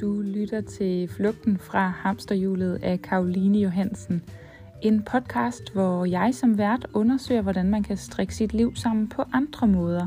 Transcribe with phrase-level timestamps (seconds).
[0.00, 4.22] Du lytter til Flugten fra hamsterhjulet af Karoline Johansen.
[4.82, 9.22] En podcast, hvor jeg som vært undersøger, hvordan man kan strikke sit liv sammen på
[9.32, 10.06] andre måder.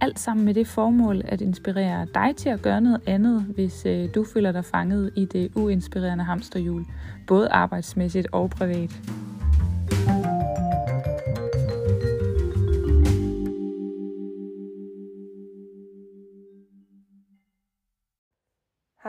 [0.00, 4.08] Alt sammen med det formål at inspirere dig til at gøre noget andet, hvis øh,
[4.14, 6.84] du føler dig fanget i det uinspirerende hamsterhjul,
[7.26, 9.00] både arbejdsmæssigt og privat.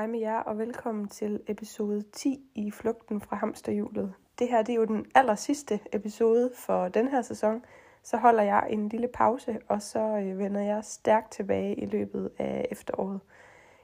[0.06, 4.14] Hej med jer og velkommen til episode 10 i Flugten fra hamsterhjulet.
[4.40, 7.66] Det her det er jo den aller sidste episode for den her sæson.
[8.04, 12.32] Så holder jeg en lille pause, og så øh, vender jeg stærkt tilbage i løbet
[12.38, 13.20] af efteråret.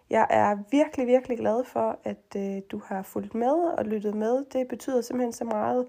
[0.10, 4.46] Jeg er virkelig, virkelig glad for, at øh, du har fulgt med og lyttet med.
[4.54, 5.86] Det betyder simpelthen så meget.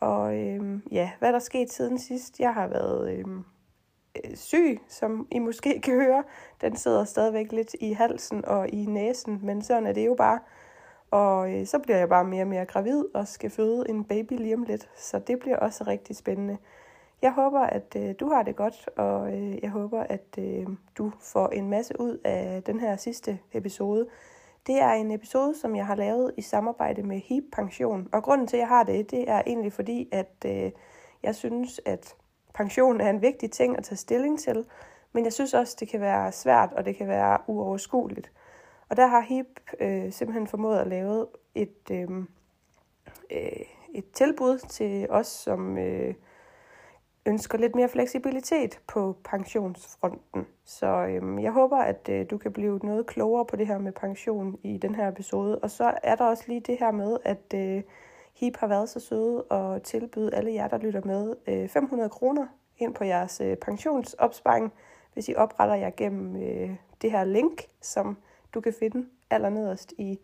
[0.00, 2.40] Og øh, ja, hvad der er sket siden sidst?
[2.40, 3.24] Jeg har været øh,
[4.16, 6.24] Øh, syg, som I måske kan høre.
[6.60, 10.38] Den sidder stadigvæk lidt i halsen og i næsen, men sådan er det jo bare.
[11.10, 14.32] Og øh, så bliver jeg bare mere og mere gravid og skal føde en baby
[14.32, 16.58] lige om lidt, så det bliver også rigtig spændende.
[17.22, 20.66] Jeg håber, at øh, du har det godt, og øh, jeg håber, at øh,
[20.98, 24.06] du får en masse ud af den her sidste episode.
[24.66, 28.46] Det er en episode, som jeg har lavet i samarbejde med HEAP Pension, og grunden
[28.46, 30.70] til, at jeg har det, det er egentlig fordi, at øh,
[31.22, 32.16] jeg synes, at
[32.54, 34.64] pension er en vigtig ting at tage stilling til,
[35.12, 38.32] men jeg synes også, det kan være svært, og det kan være uoverskueligt.
[38.88, 42.10] Og der har HIP øh, simpelthen formået at lave et, øh,
[43.30, 46.14] øh, et tilbud til os, som øh,
[47.26, 50.46] ønsker lidt mere fleksibilitet på pensionsfronten.
[50.64, 53.92] Så øh, jeg håber, at øh, du kan blive noget klogere på det her med
[53.92, 55.58] pension i den her episode.
[55.58, 57.82] Og så er der også lige det her med, at øh,
[58.34, 62.46] HIP har været så søde og tilbyde alle jer, der lytter med, øh, 500 kroner
[62.78, 64.72] ind på jeres øh, pensionsopsparing,
[65.12, 68.16] hvis I opretter jer gennem øh, det her link, som
[68.54, 70.18] du kan finde allernederst i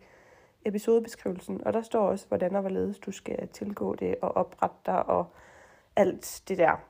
[0.65, 1.61] episodebeskrivelsen.
[1.65, 5.25] Og der står også, hvordan og hvorledes du skal tilgå det og oprette dig og
[5.95, 6.81] alt det der.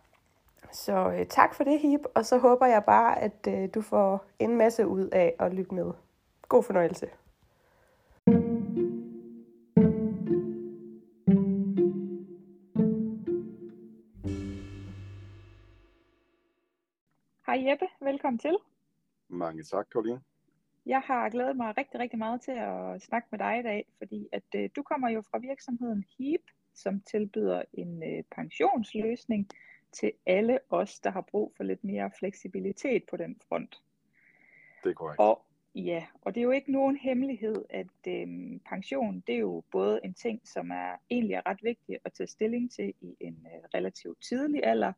[0.72, 4.26] Så øh, tak for det, Hip, og så håber jeg bare, at øh, du får
[4.40, 5.92] en masse ud af at lytte med.
[6.48, 7.08] God fornøjelse.
[17.48, 18.58] Hej Jeppe, velkommen til.
[19.28, 20.22] Mange tak, Karoline.
[20.86, 24.28] Jeg har glædet mig rigtig, rigtig meget til at snakke med dig i dag, fordi
[24.32, 26.42] at øh, du kommer jo fra virksomheden HEAP,
[26.74, 29.50] som tilbyder en øh, pensionsløsning
[29.92, 33.76] til alle os, der har brug for lidt mere fleksibilitet på den front.
[34.84, 35.20] Det er korrekt.
[35.20, 35.42] Og,
[35.76, 38.28] ja, og det er jo ikke nogen hemmelighed, at øh,
[38.70, 42.28] pension, det er jo både en ting, som er egentlig er ret vigtig at tage
[42.28, 44.94] stilling til i en øh, relativt tidlig alder,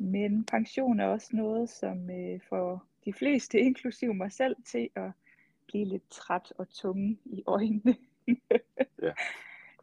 [0.00, 5.10] men pension er også noget, som øh, får de fleste, inklusive mig selv, til at
[5.66, 7.96] blive lidt træt og tunge i øjnene.
[9.02, 9.12] ja.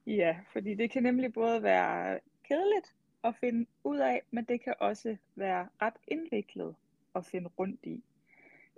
[0.22, 4.74] ja, fordi det kan nemlig både være kedeligt at finde ud af, men det kan
[4.80, 6.76] også være ret indviklet
[7.16, 8.04] at finde rundt i.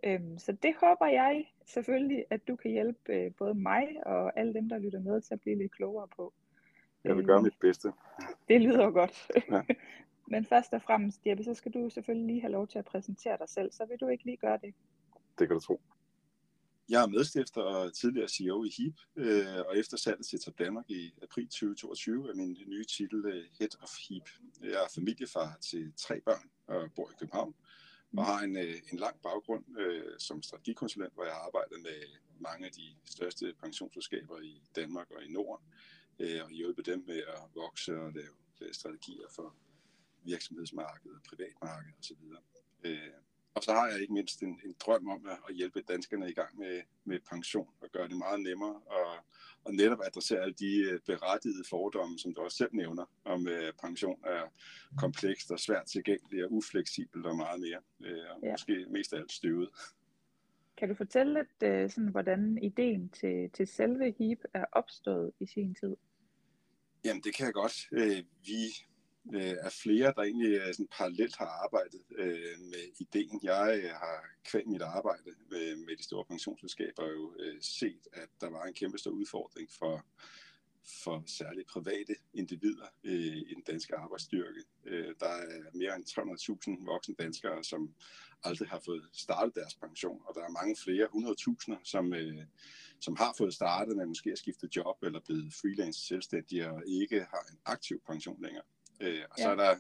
[0.04, 4.54] Øhm, så det håber jeg selvfølgelig, at du kan hjælpe øh, både mig og alle
[4.54, 6.34] dem, der lytter med, til at blive lidt klogere på.
[7.04, 7.92] Jeg vil gøre mit bedste.
[8.48, 9.32] Det lyder godt.
[9.52, 9.62] Ja.
[10.32, 13.38] Men først og fremmest, Jeppe, så skal du selvfølgelig lige have lov til at præsentere
[13.38, 13.72] dig selv.
[13.72, 14.74] Så vil du ikke lige gøre det?
[15.40, 15.82] Det kan du tro.
[16.90, 20.90] Jeg er medstifter og tidligere CEO i HEAP, øh, og efter salget til Top Danmark
[20.90, 24.30] i april 2022 er min nye titel øh, Head of HEAP.
[24.64, 27.54] Jeg er familiefar til tre børn og bor i København,
[28.18, 32.00] og har en, øh, en lang baggrund øh, som strategikonsulent, hvor jeg har arbejdet med
[32.40, 35.66] mange af de største pensionsselskaber i Danmark og i Norden,
[36.20, 39.56] øh, og hjulpet dem med at vokse og lave øh, strategier for
[40.24, 42.24] virksomhedsmarkedet, privatmarkedet osv.
[42.84, 43.14] Øh,
[43.54, 46.34] og så har jeg ikke mindst en, en drøm om at, at hjælpe danskerne i
[46.34, 49.12] gang med, med pension og gøre det meget nemmere og,
[49.64, 53.74] og netop adressere alle de øh, berettigede fordomme, som du også selv nævner, om uh,
[53.82, 54.44] pension er
[54.98, 57.82] komplekst og svært tilgængeligt og ufleksibelt og meget mere.
[58.00, 58.52] Uh, og ja.
[58.52, 59.70] måske mest af alt støvet.
[60.78, 65.46] Kan du fortælle lidt, uh, sådan, hvordan ideen til, til selve HEAP er opstået i
[65.46, 65.96] sin tid?
[67.06, 67.88] Jamen, det kan jeg godt.
[67.92, 68.89] Uh, vi
[69.34, 73.40] øh, er flere, der egentlig øh, sådan parallelt har arbejdet øh, med ideen.
[73.44, 78.30] Jeg øh, har kvæg mit arbejde med, med de store pensionsselskaber jo øh, set, at
[78.42, 80.06] der var en kæmpe stor udfordring for,
[81.04, 84.64] for særligt private individer øh, i den danske arbejdsstyrke.
[84.86, 86.06] Øh, der er mere end
[86.80, 87.94] 300.000 voksne danskere, som
[88.44, 91.08] aldrig har fået startet deres pension, og der er mange flere,
[91.76, 92.44] 100.000, som, øh,
[93.00, 97.20] som har fået startet, men måske har skiftet job eller blevet freelance selvstændige og ikke
[97.20, 98.64] har en aktiv pension længere.
[99.00, 99.44] Øh, og ja.
[99.44, 99.76] så er der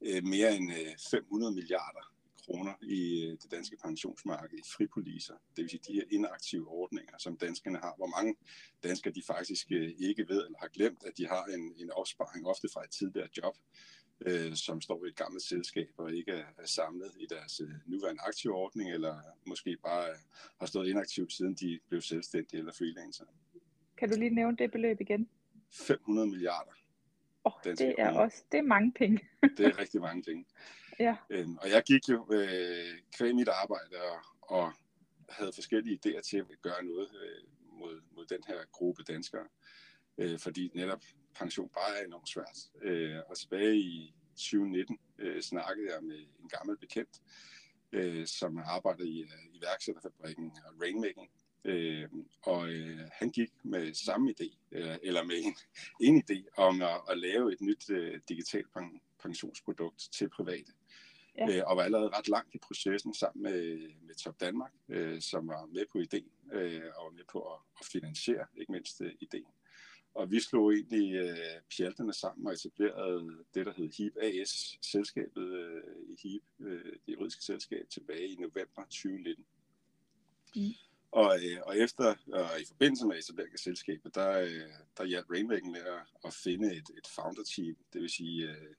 [0.00, 2.14] øh, mere end øh, 500 milliarder
[2.44, 5.34] kroner i det danske pensionsmarked i fripoliser.
[5.56, 7.94] Det vil sige de her inaktive ordninger, som danskerne har.
[7.96, 8.36] Hvor mange
[8.82, 12.68] danskere de faktisk ikke ved eller har glemt, at de har en, en opsparing ofte
[12.74, 13.56] fra et tidligere job,
[14.20, 17.74] øh, som står i et gammelt selskab og ikke er, er samlet i deres øh,
[17.86, 20.16] nuværende aktive ordning, eller måske bare øh,
[20.60, 23.24] har stået inaktivt siden de blev selvstændige eller freelancer.
[23.96, 25.28] Kan du lige nævne det beløb igen?
[25.72, 26.72] 500 milliarder.
[27.44, 28.20] Oh, det er kroner.
[28.20, 29.20] også det er mange penge.
[29.56, 30.46] det er rigtig mange penge.
[30.98, 31.16] Ja.
[31.30, 34.18] Øhm, og jeg gik jo øh, kvæg mit arbejde og,
[34.56, 34.72] og
[35.28, 37.42] havde forskellige idéer til at gøre noget øh,
[37.78, 39.46] mod, mod den her gruppe danskere.
[40.18, 41.02] Øh, fordi netop
[41.34, 42.58] pension bare er enormt svært.
[42.82, 47.22] Øh, og tilbage i 2019 øh, snakkede jeg med en gammel bekendt,
[47.92, 50.52] øh, som arbejder i øh, iværksætterfabrikken
[50.82, 51.30] Rainmaking.
[51.64, 52.08] Øh,
[52.42, 55.56] og øh, han gik med samme idé, øh, eller med en,
[56.06, 58.66] en idé om at, at lave et nyt øh, digitalt
[59.22, 60.72] pensionsprodukt til private.
[61.38, 61.56] Ja.
[61.56, 65.48] Øh, og var allerede ret langt i processen sammen med, med Top Danmark, øh, som
[65.48, 69.12] var med på ideen øh, og var med på at, at finansiere ikke mindst øh,
[69.20, 69.46] ideen.
[70.14, 71.36] Og vi slog egentlig øh,
[71.76, 77.12] pjalterne sammen og etablerede det, der hed HIP AS, selskabet øh, i HIP, øh, det
[77.12, 79.44] juridiske selskab, tilbage i november 2019.
[80.56, 80.62] Mm.
[81.14, 85.30] Og, øh, og efter, og i forbindelse med etablering af selskabet, der, øh, der hjalp
[85.30, 88.74] Rainmaking med at, at finde et, et founder-team, det vil sige øh,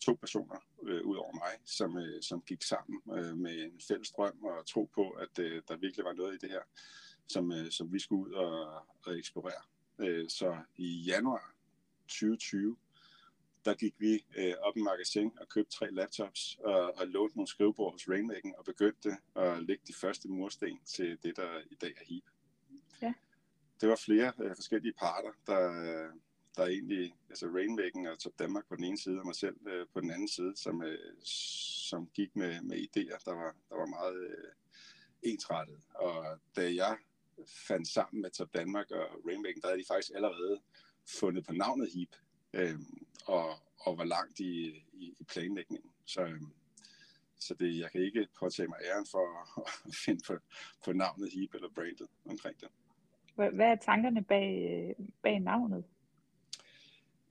[0.00, 4.10] to personer øh, ud over mig, som, øh, som gik sammen øh, med en fælles
[4.10, 6.62] drøm og tro på, at øh, der virkelig var noget i det her,
[7.28, 8.74] som, øh, som vi skulle ud og,
[9.06, 9.62] og eksplorere.
[9.98, 11.54] Øh, så i januar
[12.08, 12.76] 2020,
[13.64, 17.48] der gik vi øh, op i magasin og købte tre laptops og, og lånte nogle
[17.48, 21.90] skrivebord hos Rainmaking og begyndte at lægge de første mursten til det, der i dag
[21.90, 22.24] er HEAP.
[23.02, 23.14] Ja.
[23.80, 25.62] Det var flere øh, forskellige parter, der,
[26.56, 29.86] der egentlig, altså Rainmaking og Top Danmark på den ene side, og mig selv øh,
[29.92, 33.86] på den anden side, som, øh, som gik med, med idéer, der var, der var
[33.86, 34.52] meget øh,
[35.22, 35.80] ensrettet.
[35.94, 36.96] Og da jeg
[37.46, 40.60] fandt sammen med Top Danmark og Rainmaking, der havde de faktisk allerede
[41.20, 42.16] fundet på navnet HEAP,
[42.52, 42.78] øh,
[43.26, 45.90] og, og var langt i, i, i planlægningen.
[46.04, 46.40] Så, øh,
[47.38, 49.24] så det, jeg kan ikke påtage mig æren for
[49.60, 50.38] at finde på,
[50.84, 52.68] på navnet HEAP eller brandet omkring det.
[53.34, 55.84] Hvad er tankerne bag, bag navnet?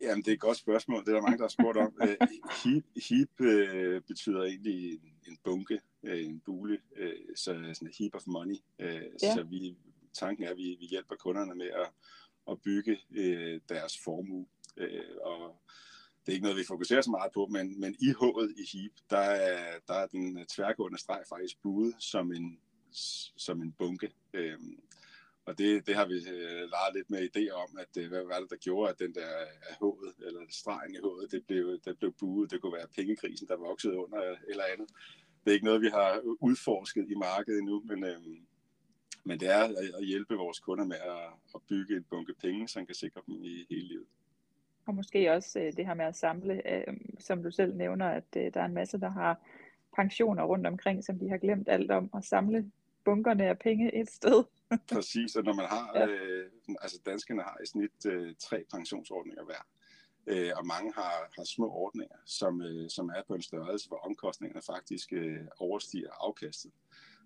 [0.02, 1.06] Jamen, det er et godt spørgsmål.
[1.06, 1.94] Det er der mange, der har spurgt om.
[2.04, 2.18] Øh,
[2.64, 7.94] heap heap øh, betyder egentlig en, en bunke, øh, en bule, øh, så sådan en
[8.00, 8.56] heap of money.
[8.80, 9.34] Øh, ja.
[9.36, 9.78] Så vi,
[10.14, 11.90] tanken er, at vi, vi hjælper kunderne med at,
[12.52, 14.46] at bygge øh, deres formue.
[14.78, 15.56] Øh, og
[16.26, 18.92] det er ikke noget, vi fokuserer så meget på, men, men i H'et i HEAP,
[19.10, 22.60] der er, der er den tværgående streg faktisk buet som en,
[23.38, 24.12] som en bunke.
[24.34, 24.60] Øh,
[25.46, 28.40] og det, det har vi øh, leget lidt med idéer om, at øh, hvad var
[28.40, 29.28] det, der gjorde, at den der
[29.70, 32.52] af hovedet, eller stregen i hovedet, det blev, det blev buet.
[32.52, 34.90] Det kunne være pengekrisen, der voksede under eller andet.
[35.44, 38.22] Det er ikke noget, vi har udforsket i markedet endnu, men, øh,
[39.24, 39.64] men det er
[39.98, 43.44] at hjælpe vores kunder med at, at bygge en bunke penge, som kan sikre dem
[43.44, 44.08] i hele livet.
[44.90, 48.24] Og måske også øh, det her med at samle, øh, som du selv nævner, at
[48.38, 49.40] øh, der er en masse, der har
[49.96, 52.72] pensioner rundt omkring, som de har glemt alt om, at samle
[53.06, 54.44] bunkerne af penge et sted.
[54.94, 56.08] Præcis, og når man har, ja.
[56.08, 56.52] øh,
[56.82, 59.68] altså danskerne har i snit øh, tre pensionsordninger hver,
[60.28, 63.98] øh, og mange har, har små ordninger, som, øh, som er på en størrelse, hvor
[63.98, 66.72] omkostningerne faktisk øh, overstiger afkastet.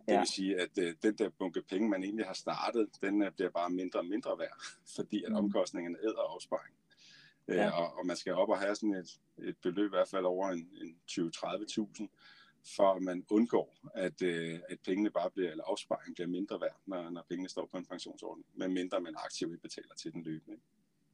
[0.07, 0.19] Det ja.
[0.19, 3.49] vil sige, at øh, den der bunke penge, man egentlig har startet, den øh, bliver
[3.49, 4.61] bare mindre og mindre værd,
[4.95, 5.37] fordi at mm.
[5.37, 6.21] omkostningerne æder
[7.47, 7.69] Øh, ja.
[7.69, 10.49] og, og man skal op og have sådan et, et beløb i hvert fald over
[10.49, 12.07] en, en 20-30.000,
[12.75, 16.79] for at man undgår, at, øh, at pengene bare bliver, eller afsparing bliver mindre værd,
[16.85, 20.57] når, når pengene står på en pensionsordning, med mindre man aktivt betaler til den løbende.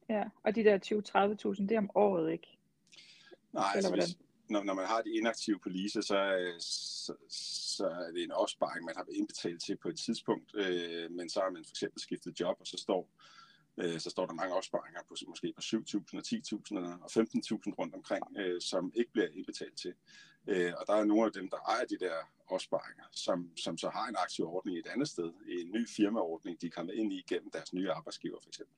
[0.08, 0.78] Ja, og de der
[1.58, 2.58] 20-30.000, det er om året, ikke?
[3.52, 4.18] Nej, altså hvis,
[4.48, 6.18] når, når man har de inaktive police, så,
[6.60, 7.14] så,
[7.76, 11.40] så er det en opsparing, man har indbetalt til på et tidspunkt, øh, men så
[11.40, 13.08] har man for eksempel skiftet job, og så står
[13.80, 17.94] øh, så står der mange opsparinger på måske på 7.000 og 10.000 og 15.000 rundt
[17.94, 19.94] omkring, øh, som ikke bliver indbetalt til.
[20.46, 22.14] Øh, og der er nogle af dem, der ejer de der
[22.46, 26.66] opsparinger, som, som så har en aktiv ordning et andet sted, en ny firmaordning, de
[26.66, 28.76] er kommet ind i gennem deres nye arbejdsgiver for eksempel.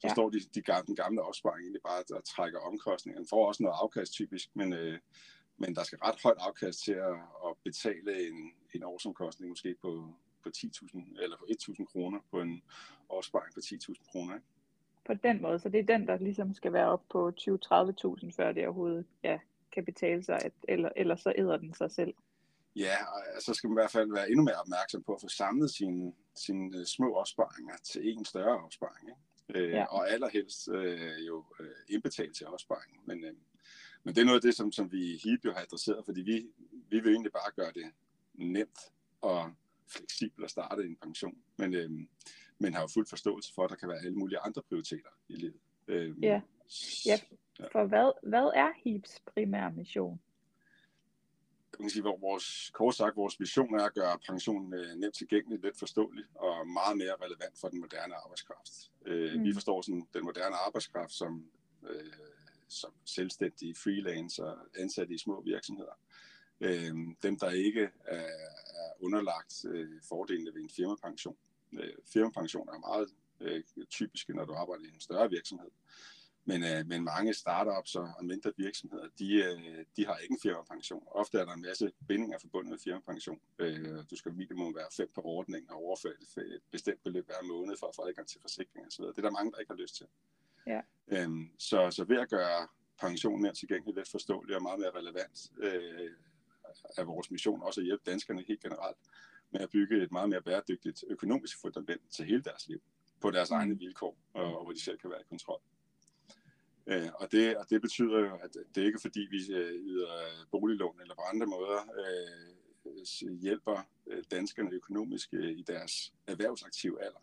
[0.00, 0.14] Så ja.
[0.14, 3.26] står de, de gamle, den gamle opsparing egentlig bare, der trækker omkostningerne.
[3.30, 4.98] får også noget afkast typisk, men, øh,
[5.56, 10.14] men der skal ret højt afkast til at, at betale en, en årsomkostning måske på,
[10.44, 12.62] på 10.000 eller på 1.000 kroner på en
[13.08, 14.34] opsparing på 10.000 kroner.
[14.34, 14.46] Ikke?
[15.06, 18.52] På den måde, så det er den, der ligesom skal være op på 20-30.000, før
[18.52, 19.38] det overhovedet ja,
[19.72, 22.14] kan betale sig, at, eller, eller så æder den sig selv.
[22.76, 22.96] Ja,
[23.36, 25.70] og så skal man i hvert fald være endnu mere opmærksom på at få samlet
[25.70, 29.08] sine, sine øh, små opsparinger til en større opsparing.
[29.08, 29.20] Ikke?
[29.60, 29.84] Øh, ja.
[29.84, 33.00] Og allerhelst øh, jo øh, indbetalt til opsparingen.
[33.06, 33.34] Men, øh,
[34.04, 36.20] Men det er noget af det, som, som vi i HIP jo har adresseret, fordi
[36.20, 36.46] vi,
[36.88, 37.92] vi vil egentlig bare gøre det
[38.34, 38.80] nemt
[39.20, 39.52] og
[39.88, 41.38] fleksibelt at starte en pension.
[41.56, 42.08] Men, øhm,
[42.58, 45.34] men har jo fuld forståelse for, at der kan være alle mulige andre prioriteter i
[45.34, 45.60] livet.
[45.88, 46.40] Øhm, ja.
[47.06, 47.18] ja,
[47.72, 50.20] for hvad, hvad er HIPs primære mission?
[51.80, 55.76] kan sige, vores, kort sagt, vores mission er at gøre pensionen øh, nemt tilgængelig, let
[55.76, 58.90] forståelig og meget mere relevant for den moderne arbejdskraft.
[59.06, 59.44] Øh, mm.
[59.44, 61.44] Vi forstår sådan, den moderne arbejdskraft som,
[61.90, 62.12] øh,
[62.68, 65.98] som selvstændige freelance og ansatte i små virksomheder.
[66.60, 68.26] Øh, dem, der ikke er,
[68.74, 71.36] er underlagt øh, fordelene ved en firmapension.
[71.72, 73.08] Øh, firmapension er meget
[73.40, 75.70] øh, typiske, når du arbejder i en større virksomhed.
[76.46, 81.02] Men, øh, men mange startups og mindre virksomheder, de, øh, de har ikke en firmapension.
[81.06, 83.40] Ofte er der en masse bindinger forbundet med firmapension.
[83.58, 87.76] Øh, du skal minimum være fem på ordningen og overføre et, bestemt beløb hver måned
[87.76, 89.04] for at få adgang til forsikring osv.
[89.04, 90.06] Det er der mange, der ikke har lyst til.
[90.66, 90.80] Ja.
[91.08, 92.68] Øhm, så, så ved at gøre
[93.00, 96.10] pensionen mere tilgængelig, let forståelig og meget mere relevant, øh,
[96.96, 98.96] er vores mission også at hjælpe danskerne helt generelt
[99.50, 102.82] med at bygge et meget mere bæredygtigt økonomisk fundament til hele deres liv
[103.20, 103.56] på deres mm.
[103.56, 105.60] egne vilkår, og, og hvor de selv kan være i kontrol.
[106.86, 110.46] Øh, og, det, og det betyder jo, at det er ikke fordi, vi øh, yder
[110.50, 112.54] boliglån eller på andre måder øh,
[113.40, 117.22] hjælper øh, danskerne økonomisk øh, i deres erhvervsaktive alder.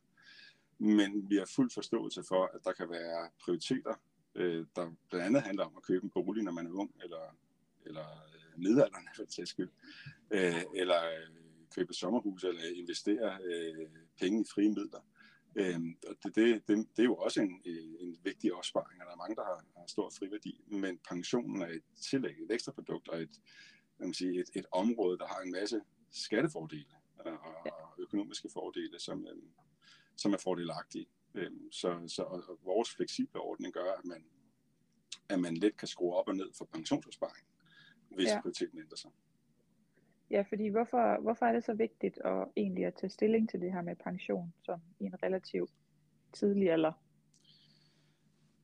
[0.77, 3.93] Men vi har fuld forståelse for, at der kan være prioriteter,
[4.35, 7.35] øh, der blandt andet handler om at købe en bolig, når man er ung, eller,
[7.85, 8.05] eller
[8.53, 9.69] øh, midalderne for det skyld,
[10.31, 11.27] øh, eller øh,
[11.75, 13.89] købe sommerhus, eller investere øh,
[14.19, 15.05] penge i frie midler.
[15.55, 17.61] Øhm, og det, det, det, det er jo også en,
[17.99, 21.67] en vigtig opsparing, og der er mange, der har, har stor friværdi, men pensionen er
[21.67, 23.39] et tillæg, et ekstra produkt, og et,
[23.99, 25.81] man sige, et, et område, der har en masse
[26.11, 27.31] skattefordele og,
[27.65, 29.27] og økonomiske fordele, som,
[30.17, 31.07] som er fordelagtige.
[31.71, 34.25] Så, så og, vores fleksible ordning gør, at man,
[35.29, 37.47] at man let kan skrue op og ned for pensionsopsparing,
[38.15, 38.41] hvis ja.
[38.41, 39.11] prioriteten ændrer sig.
[40.31, 43.71] Ja, fordi hvorfor, hvorfor er det så vigtigt at egentlig at tage stilling til det
[43.73, 45.71] her med pension som i en relativt
[46.33, 46.91] tidlig alder?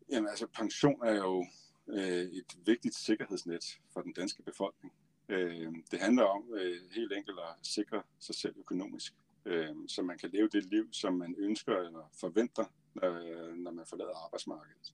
[0.10, 1.46] Jamen altså, pension er jo
[1.88, 4.94] øh, et vigtigt sikkerhedsnet for den danske befolkning.
[5.30, 9.14] Øh, det handler om øh, helt enkelt at sikre sig selv økonomisk,
[9.46, 12.66] øh, så man kan leve det liv, som man ønsker eller forventer,
[13.04, 14.94] øh, når man forlader arbejdsmarkedet.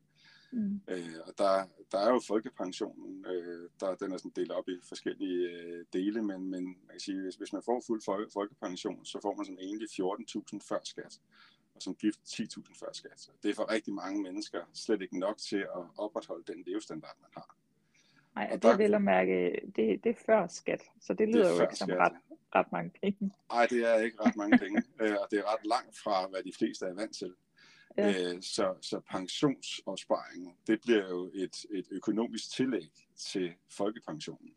[0.54, 0.82] Mm.
[0.88, 4.76] Øh, og der, der er jo folkepensionen, øh, der, den er sådan delt op i
[4.84, 9.06] forskellige øh, dele, men, men man kan sige, hvis, hvis man får fuld folke, folkepension,
[9.06, 11.20] så får man som egentlig 14.000 før skat,
[11.76, 13.30] og som gift 10.000 før skat.
[13.44, 17.30] Det er for rigtig mange mennesker slet ikke nok til at opretholde den levestandard, man
[17.34, 17.56] har.
[18.36, 21.58] Nej, det er vel at mærke, det, det er før skat, så det lyder det
[21.58, 22.18] jo ikke som ret,
[22.56, 23.32] ret mange penge.
[23.52, 26.44] Nej, det er ikke ret mange penge, øh, og det er ret langt fra, hvad
[26.44, 27.34] de fleste er vant til.
[27.98, 28.34] Ja.
[28.34, 34.56] Øh, så, så pensionsopsparingen, det bliver jo et, et økonomisk tillæg til folkepensionen.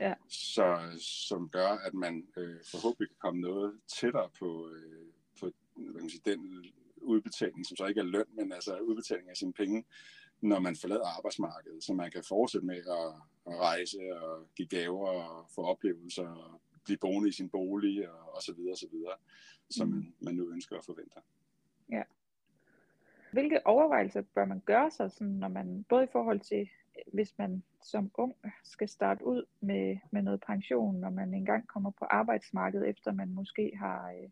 [0.00, 0.14] Ja.
[0.28, 5.06] Så, som gør, at man øh, forhåbentlig kan komme noget tættere på, øh,
[5.40, 6.64] på hvad man sige, den
[6.96, 9.84] udbetaling, som så ikke er løn, men altså udbetaling af sine penge,
[10.40, 13.12] når man forlader arbejdsmarkedet, så man kan fortsætte med at,
[13.46, 18.34] at rejse og give gaver og få oplevelser og blive boende i sin bolig og,
[18.34, 19.14] og så videre, og så videre,
[19.70, 20.14] som mm.
[20.20, 21.20] man, nu ønsker at forvente.
[21.92, 22.02] Ja.
[23.32, 26.68] Hvilke overvejelser bør man gøre sig, sådan, når man både i forhold til,
[27.12, 28.34] hvis man som ung
[28.64, 33.34] skal starte ud med, med noget pension, når man engang kommer på arbejdsmarkedet, efter man
[33.34, 34.28] måske har, øh,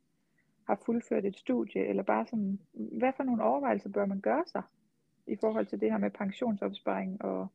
[0.66, 4.62] har fuldført et studie, eller bare sådan, hvad for nogle overvejelser bør man gøre sig
[5.26, 7.46] i forhold til det her med pensionsopsparing og,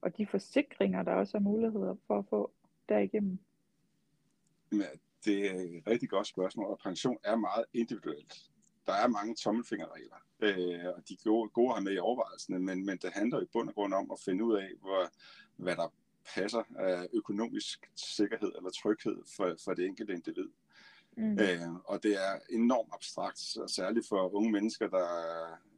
[0.00, 2.52] og de forsikringer, der også er muligheder for at få
[2.88, 3.38] derigennem?
[4.72, 4.90] Ja,
[5.24, 8.34] det er et rigtig godt spørgsmål, og pension er meget individuelt.
[8.90, 12.98] Der er mange tommelfingerregler øh, og de gode, gode have med i overvejelserne, men, men
[12.98, 15.12] det handler i bund og grund om at finde ud af, hvor,
[15.56, 15.92] hvad der
[16.34, 20.48] passer af økonomisk sikkerhed eller tryghed for, for det enkelte individ.
[21.16, 21.38] Mm.
[21.38, 25.06] Øh, og det er enormt abstrakt, særligt for unge mennesker, der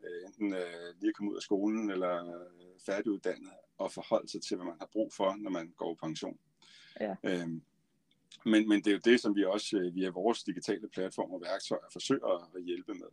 [0.05, 4.43] øh, enten øh, lige er kommet ud af skolen eller øh, færdiguddannet, og forholde sig
[4.43, 6.39] til, hvad man har brug for, når man går på pension.
[7.01, 7.15] Ja.
[7.23, 7.49] Øh,
[8.47, 11.41] men, men det er jo det, som vi også øh, via vores digitale platform og
[11.41, 13.09] værktøjer forsøger at hjælpe med.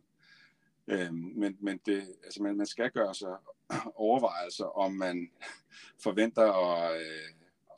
[0.88, 3.36] Øhm, men men det, altså man, man skal gøre sig
[3.94, 5.30] overvejelser, om man
[6.04, 7.30] forventer at, øh,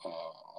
[0.05, 0.11] at,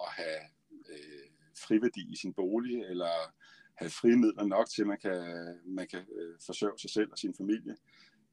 [0.05, 0.41] at have
[0.89, 3.35] øh, friværdi i sin bolig, eller
[3.75, 5.23] have frimidler nok til, at man kan,
[5.67, 7.77] man kan øh, forsørge sig selv og sin familie,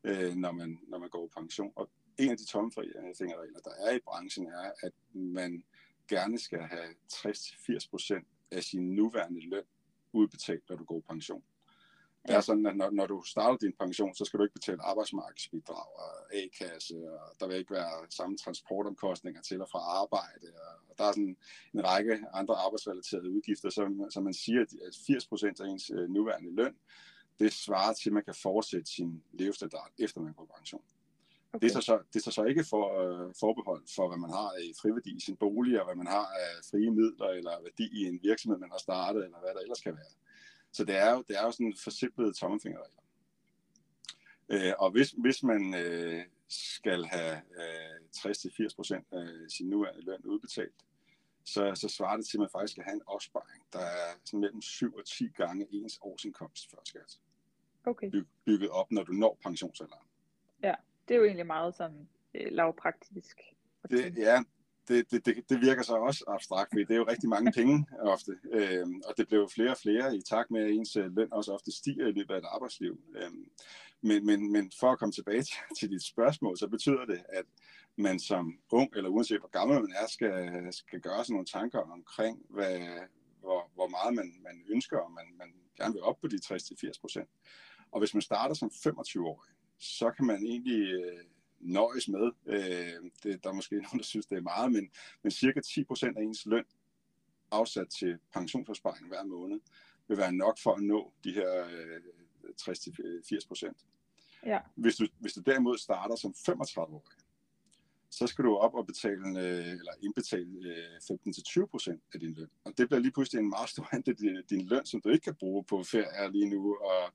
[0.04, 1.74] øh, når, man, når man går på pension.
[1.76, 5.64] Og en af de tommelfingerregler, øh, der er i branchen, er, at man
[6.08, 9.64] gerne skal have 60-80% af sin nuværende løn
[10.14, 11.44] udbetalt, når du går pension.
[12.28, 14.82] Det er sådan, at når, når du starter din pension, så skal du ikke betale
[14.82, 20.48] arbejdsmarkedsbidrag og A-kasse, og der vil ikke være samme transportomkostninger til og fra arbejde.
[20.90, 21.38] Og der er sådan
[21.74, 24.96] en række andre arbejdsrelaterede udgifter, som, som man siger, at
[25.60, 26.76] 80% af ens øh, nuværende løn,
[27.40, 30.84] det svarer til, at man kan fortsætte sin levestandard, efter man går på pension.
[31.54, 31.68] Okay.
[31.68, 34.74] Det, er så, det er så ikke for uh, forbehold for, hvad man har i
[34.82, 38.20] friværdi i sin bolig, og hvad man har af frie midler, eller værdi i en
[38.24, 40.14] virksomhed, man har startet, eller hvad der ellers kan være.
[40.72, 43.02] Så det er jo, det er jo sådan forsimplede tommelfingerregler.
[44.50, 50.76] Øh, og hvis, hvis man øh, skal have øh, 60-80% af sin nuværende løn udbetalt,
[51.46, 54.40] så, så svarer det til, at man faktisk skal have en opsparing, der er sådan
[54.40, 57.20] mellem 7 og 10 gange ens årsindkomst før skat.
[57.86, 58.12] Okay.
[58.12, 60.08] By, bygget op, når du når pensionsalderen.
[60.64, 60.76] Ja,
[61.12, 63.38] det er jo egentlig meget sådan øh, lavpraktisk.
[63.90, 64.44] Det, ja,
[64.88, 67.86] det, det, det, det virker så også abstrakt, fordi det er jo rigtig mange penge
[68.00, 71.16] ofte, øh, og det bliver jo flere og flere i takt med, at ens øh,
[71.16, 73.00] løn også ofte stiger i løbet af et arbejdsliv.
[73.16, 73.32] Øh,
[74.02, 77.46] men, men, men for at komme tilbage til, til dit spørgsmål, så betyder det, at
[77.96, 81.80] man som ung, eller uanset hvor gammel man er, skal, skal gøre sig nogle tanker
[81.80, 82.80] omkring, hvad,
[83.40, 87.02] hvor, hvor meget man, man ønsker, og man, man gerne vil op på de 60-80
[87.02, 87.30] procent.
[87.92, 89.52] Og hvis man starter som 25-årig,
[89.82, 91.26] så kan man egentlig øh,
[91.60, 92.32] nøjes med.
[92.46, 94.90] Øh, det, der er måske nogen, der synes, det er meget, men,
[95.24, 96.66] men cirka 10% af ens løn
[97.52, 99.60] afsat til pensionsopsparing hver måned
[100.08, 102.02] vil være nok for at nå de her øh,
[102.62, 104.42] 60-80%.
[104.46, 104.60] Ja.
[104.76, 107.18] Hvis, du, hvis du derimod starter som 35-årig,
[108.10, 112.50] så skal du op og betale, øh, eller indbetale øh, 15-20% af din løn.
[112.64, 115.24] Og det bliver lige pludselig en meget stor andel af din løn, som du ikke
[115.24, 117.14] kan bruge på ferie lige nu, og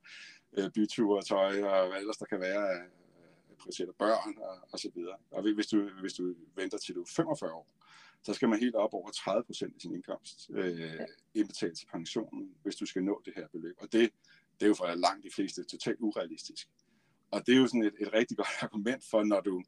[0.57, 2.89] øh, byture og tøj, og hvad ellers der kan være
[3.67, 5.17] prioriterer børn og, og så videre.
[5.31, 7.69] Og hvis du, hvis du venter til du er 45 år,
[8.23, 11.01] så skal man helt op over 30 procent af sin indkomst øh,
[11.35, 13.77] indbetale til pensionen, hvis du skal nå det her beløb.
[13.79, 14.11] Og det,
[14.61, 16.69] det er jo for langt de fleste totalt urealistisk.
[17.31, 19.63] Og det er jo sådan et, et rigtig godt argument for, når du,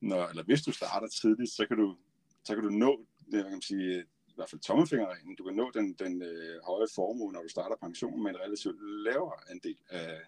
[0.00, 1.96] når, eller hvis du starter tidligt, så kan du,
[2.44, 5.70] så kan du nå, det, kan man sige, i hvert fald tommelfingerreglen, du kan nå
[5.74, 10.20] den, den øh, høje formue, når du starter pensionen, med en relativt lavere andel af,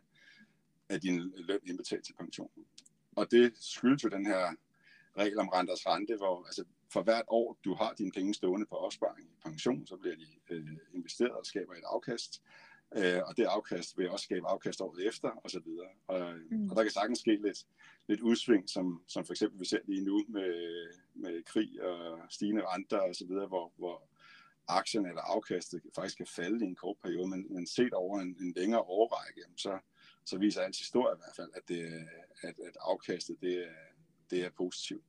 [0.88, 2.66] af din løn indbetalt til pensionen.
[3.16, 4.54] Og det skyldes jo den her
[5.18, 8.74] regel om renters rente, hvor altså, for hvert år, du har dine penge stående på
[8.74, 12.42] opsparing i pension, så bliver de øh, investeret og skaber et afkast.
[12.96, 15.88] Øh, og det afkast vil også skabe afkast året efter, og så videre.
[16.06, 16.70] Og, mm.
[16.70, 17.66] og der kan sagtens ske lidt,
[18.08, 22.62] lidt udsving, som, som for eksempel vi ser lige nu med, med krig og stigende
[22.66, 24.08] renter og så videre, hvor, hvor
[24.68, 28.36] aktierne eller afkastet faktisk kan falde i en kort periode, men, men set over en,
[28.40, 29.78] en længere årrække, så,
[30.24, 32.08] så viser al historie i hvert fald, at, det,
[32.42, 33.72] at, at afkastet det er,
[34.30, 35.04] det er positivt.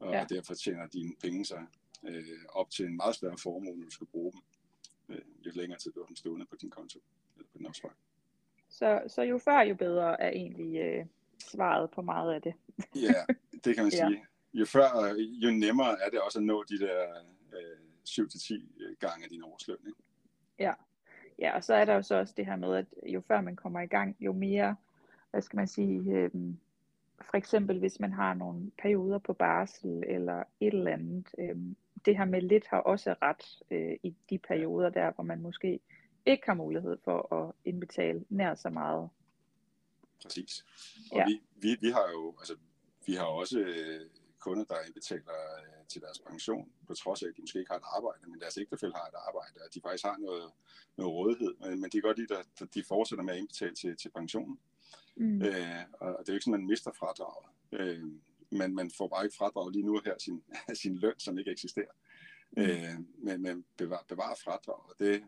[0.00, 0.26] Og ja.
[0.28, 1.66] derfor tjener dine penge sig
[2.08, 4.40] øh, op til en meget større formue, når du skal bruge dem
[5.08, 7.00] øh, lidt længere tid, du har dem stående på din konto
[7.54, 7.96] din opsparing.
[8.68, 11.06] Så, så jo før, jo bedre er egentlig øh,
[11.38, 12.54] svaret på meget af det.
[12.94, 14.10] ja, det kan man sige.
[14.10, 14.20] Ja.
[14.60, 17.02] Jo før, jo nemmere er det også at nå de der
[17.52, 19.76] øh, 7-10 gange din årsløn.
[19.86, 19.98] Ikke?
[20.58, 20.72] Ja.
[21.38, 23.56] Ja, og så er der jo så også det her med, at jo før man
[23.56, 24.76] kommer i gang, jo mere,
[25.30, 26.30] hvad skal man sige, øh,
[27.20, 31.56] for eksempel hvis man har nogle perioder på barsel eller et eller andet, øh,
[32.04, 35.80] det her med lidt har også ret øh, i de perioder der, hvor man måske
[36.26, 39.08] ikke har mulighed for at indbetale nær så meget.
[40.22, 40.64] Præcis.
[41.12, 41.24] Og ja.
[41.26, 42.56] vi, vi, vi har jo, altså,
[43.06, 44.00] vi har også øh,
[44.38, 47.78] kunder, der indbetaler øh, til deres pension, på trods af, at de måske ikke har
[47.78, 50.52] et arbejde, men deres ægtefælle har et arbejde, og de faktisk har noget,
[50.96, 51.54] noget rådighed.
[51.60, 54.58] Men, men de kan godt lide, at de fortsætter med at indbetale til, til pensionen.
[55.16, 55.42] Mm.
[55.42, 57.46] Øh, og det er jo ikke sådan, at man mister fradraget.
[57.72, 58.04] Øh,
[58.50, 60.42] men man får bare ikke fradrag lige nu her sin,
[60.82, 61.94] sin løn, som ikke eksisterer.
[62.50, 62.62] Mm.
[62.62, 65.24] Øh, men man bevarer, bevarer fradrag, og det,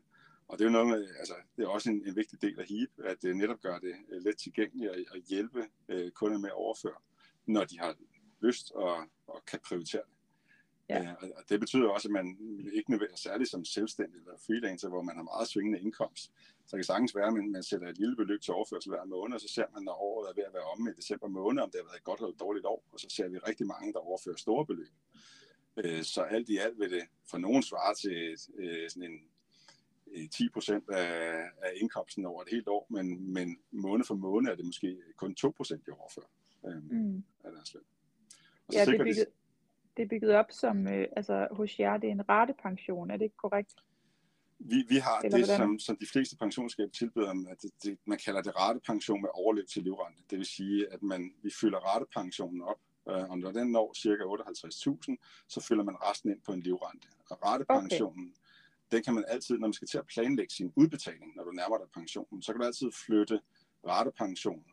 [0.53, 2.67] og det er jo noget med, altså, det er også en, en vigtig del af
[2.67, 6.55] HIP, at det netop gør det let tilgængeligt at, at hjælpe øh, kunder med at
[6.55, 7.01] overføre,
[7.47, 7.97] når de har
[8.41, 10.17] lyst og, og kan prioritere det.
[10.89, 11.03] Ja.
[11.03, 12.27] Øh, og det betyder også, at man
[12.73, 16.25] ikke nødvendigvis særligt som selvstændig eller freelancer, hvor man har meget svingende indkomst.
[16.67, 19.05] Så det kan sagtens være, at man, man sætter et lille beløb til overførsel hver
[19.05, 21.63] måned, og så ser man, når året er ved at være omme i december måned,
[21.63, 23.67] om det har været et godt eller et dårligt år, og så ser vi rigtig
[23.67, 24.95] mange, der overfører store beløb.
[25.77, 29.21] Øh, så alt i alt vil det for nogen svare til øh, sådan en
[30.33, 34.57] 10 procent af, af indkomsten over et helt år, men, men måned for måned er
[34.57, 36.27] det måske kun 2 procent, de overfører
[36.67, 37.25] øh, mm.
[37.45, 37.83] af deres løn.
[38.67, 39.27] Og så ja, det er, bygget,
[39.97, 43.25] det er bygget op som, øh, altså hos jer, det er en ratepension, er det
[43.25, 43.75] ikke korrekt?
[44.59, 48.19] Vi, vi har Eller det, som, som de fleste pensionsskaber tilbyder, at det, det, man
[48.25, 50.23] kalder det ratepension med overløb til livrente.
[50.31, 54.23] Det vil sige, at man, vi fylder ratepensionen op, øh, og når den når cirka
[54.23, 57.09] 58.000, så fylder man resten ind på en livrente.
[57.31, 58.42] Og ratepensionen, okay.
[58.93, 61.79] Den kan man altid, når man skal til at planlægge sin udbetaling, når du nærmer
[61.79, 63.41] dig pensionen, så kan du altid flytte
[63.87, 64.65] ratepension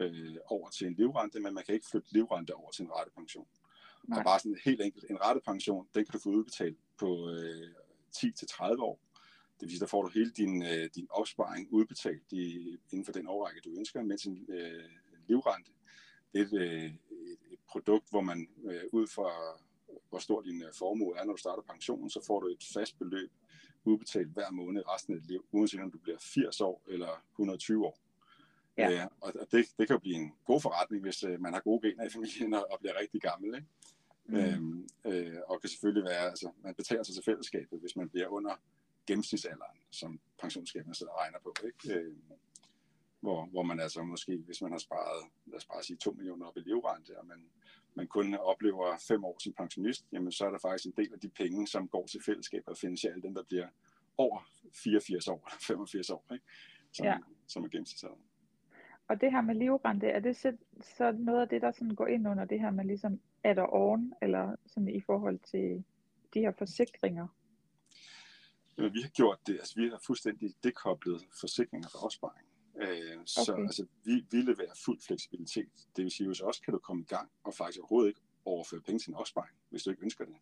[0.00, 3.46] øh, over til en livrente, men man kan ikke flytte livrente over til en ratepension.
[4.08, 4.18] Nej.
[4.18, 7.70] Og bare sådan helt enkelt, en ratepension, den kan du få udbetalt på øh,
[8.16, 9.00] 10-30 år.
[9.60, 13.12] Det vil sige, der får du hele din, øh, din opsparing udbetalt i, inden for
[13.12, 14.90] den årrække, du ønsker, mens en øh,
[15.26, 15.72] livrente,
[16.32, 16.84] det er et, øh,
[17.52, 19.30] et produkt, hvor man øh, ud fra
[20.08, 22.98] hvor stor din øh, formue er, når du starter pensionen, så får du et fast
[22.98, 23.30] beløb
[23.84, 27.86] udbetalt hver måned resten af dit liv, uanset om du bliver 80 år eller 120
[27.86, 27.98] år.
[28.78, 28.90] Ja.
[28.92, 31.88] Øh, og det, det kan jo blive en god forretning, hvis øh, man har gode
[31.88, 33.54] gener i familien og, og bliver rigtig gammel.
[33.54, 33.66] Ikke?
[34.26, 34.36] Mm.
[34.36, 38.28] Øhm, øh, og kan selvfølgelig være, altså man betaler sig til fællesskabet, hvis man bliver
[38.28, 38.60] under
[39.06, 41.54] gennemsnitsalderen, som pensionsskaberne sidder og regner på.
[41.64, 42.00] Ikke?
[42.00, 42.14] Øh,
[43.20, 46.46] hvor, hvor man altså måske, hvis man har sparet, lad os bare sige 2 millioner
[46.46, 47.50] op i livrente, og man,
[47.94, 51.20] man kun oplever fem år som pensionist, jamen så er der faktisk en del af
[51.20, 53.68] de penge, som går til fællesskabet og finansierer alle dem, der bliver
[54.16, 56.44] over 84 år, 85 år, ikke?
[56.92, 57.16] Som, ja.
[57.48, 58.22] som er gennemsnitsalderen.
[59.08, 62.06] Og det her med livrente, er det så, så noget af det, der sådan går
[62.06, 65.84] ind under det her med ligesom add on, eller sådan i forhold til
[66.34, 67.26] de her forsikringer?
[68.78, 72.47] Jamen, vi har gjort det, altså vi har fuldstændig dekoblet forsikringer fra opsparing.
[72.78, 73.22] Øh, okay.
[73.26, 75.72] Så altså, vi, vi leverer fuld fleksibilitet.
[75.96, 78.80] Det vil sige, at også kan du komme i gang og faktisk overhovedet ikke overføre
[78.80, 80.34] penge til en opsparing, hvis du ikke ønsker det.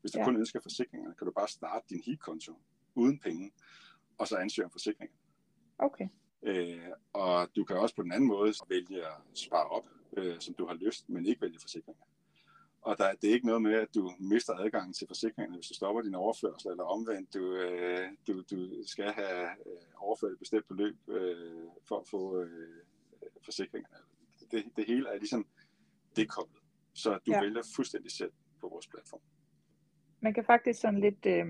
[0.00, 0.24] Hvis du ja.
[0.24, 2.52] kun ønsker forsikringer, kan du bare starte din HIT-konto
[2.94, 3.52] uden penge,
[4.18, 5.16] og så ansøge om forsikringer.
[5.78, 6.08] Okay.
[6.42, 10.54] Øh, og du kan også på den anden måde vælge at spare op, øh, som
[10.54, 12.02] du har lyst, men ikke vælge forsikringer.
[12.84, 15.74] Og der, det er ikke noget med, at du mister adgang til forsikringen, hvis du
[15.74, 20.68] stopper din overførsel, eller omvendt, du, øh, du, du skal have øh, overført et bestemt
[20.68, 22.80] beløb øh, for at få øh,
[23.44, 23.88] forsikringen.
[24.50, 25.46] Det, det hele er ligesom
[26.16, 26.62] dekoblet,
[26.94, 27.40] så du ja.
[27.40, 29.20] vælger fuldstændig selv på vores platform.
[30.20, 31.46] Man kan faktisk sådan lidt øh,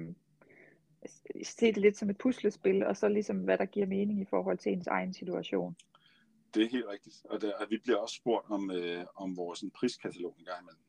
[1.42, 4.58] se det lidt som et puslespil, og så ligesom hvad der giver mening i forhold
[4.58, 5.76] til ens egen situation.
[6.54, 9.64] Det er helt rigtigt, og, der, og vi bliver også spurgt om, øh, om vores
[9.74, 10.80] priskatalog en gang imellem.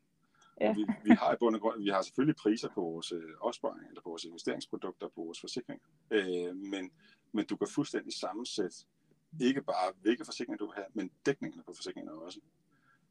[0.62, 0.74] Ja.
[0.74, 3.88] Vi, vi har i bund og grund, vi har selvfølgelig priser på vores øh, opsparing,
[3.88, 5.86] eller på vores investeringsprodukter, på vores forsikringer.
[6.12, 6.92] Øh, men,
[7.32, 8.76] men du kan fuldstændig sammensætte
[9.42, 12.40] ikke bare hvilke forsikringer du vil have, men dækningerne på forsikringerne også.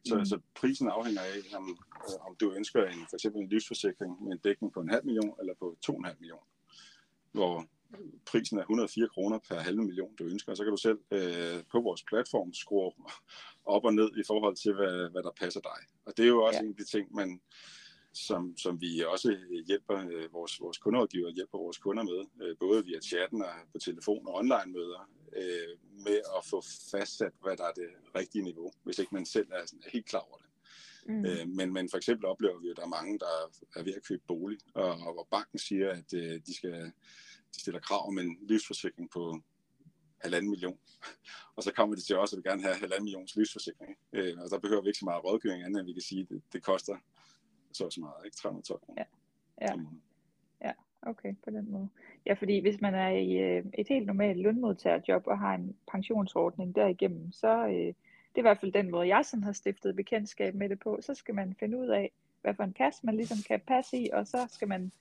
[0.04, 0.24] Så, mm.
[0.24, 1.78] så prisen afhænger af, om,
[2.08, 5.04] øh, om du ønsker en, for eksempel en livsforsikring med en dækning på en halv
[5.04, 6.44] million eller på to en halv million.
[7.32, 7.66] Hvor
[8.26, 11.80] prisen er 104 kroner per halv million, du ønsker, så kan du selv øh, på
[11.80, 12.92] vores platform skrue
[13.64, 15.80] op og ned i forhold til, hvad, hvad der passer dig.
[16.06, 16.64] Og det er jo også ja.
[16.64, 17.40] en af de ting, man,
[18.12, 22.84] som, som vi også hjælper øh, vores, vores kunderådgiver hjælper vores kunder med, øh, både
[22.84, 27.64] via chatten og på telefon og online møder, øh, med at få fastsat, hvad der
[27.64, 30.46] er det rigtige niveau, hvis ikke man selv er, sådan, er helt klar over det.
[31.06, 31.24] Mm.
[31.26, 33.26] Øh, men, men for eksempel oplever vi, at der er mange, der
[33.76, 36.92] er ved at købe bolig, og, og hvor banken siger, at øh, de skal
[37.60, 39.40] stiller krav om en livsforsikring på
[40.20, 40.78] halvanden million.
[41.56, 43.96] Og så kommer de til os, og vil gerne have halvanden millions livsforsikring.
[44.12, 46.28] Øh, og der behøver vi ikke så meget rådgivning andet, end vi kan sige, at
[46.28, 46.96] det, det koster
[47.72, 48.36] så så meget, ikke?
[48.36, 49.04] 312 kroner.
[49.60, 49.66] Ja.
[49.66, 49.74] Ja.
[50.60, 51.88] ja, okay, på den måde.
[52.26, 56.74] Ja, fordi hvis man er i øh, et helt normalt lønmodtagerjob og har en pensionsordning
[56.76, 57.94] derigennem, så øh,
[58.34, 60.98] det er i hvert fald den måde, jeg sådan har stiftet bekendtskab med det på.
[61.00, 62.12] Så skal man finde ud af,
[62.42, 64.92] hvad for en kasse man ligesom kan passe i, og så skal man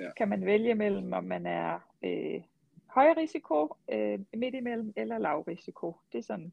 [0.00, 0.12] ja.
[0.16, 2.42] kan man vælge mellem, om man er øh,
[2.86, 5.96] høj risiko, øh, midt imellem eller lav risiko.
[6.12, 6.52] Det er sådan,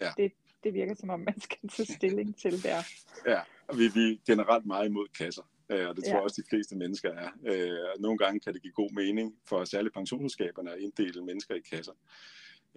[0.00, 0.10] ja.
[0.16, 0.32] det,
[0.64, 2.82] det virker som om, man skal tage stilling til der.
[3.26, 5.42] Ja, og vi, vi er generelt meget imod kasser.
[5.70, 7.30] Øh, og det tror jeg også, de fleste mennesker er.
[7.46, 11.60] Øh, nogle gange kan det give god mening for særligt pensionsselskaberne at inddele mennesker i
[11.60, 11.92] kasser.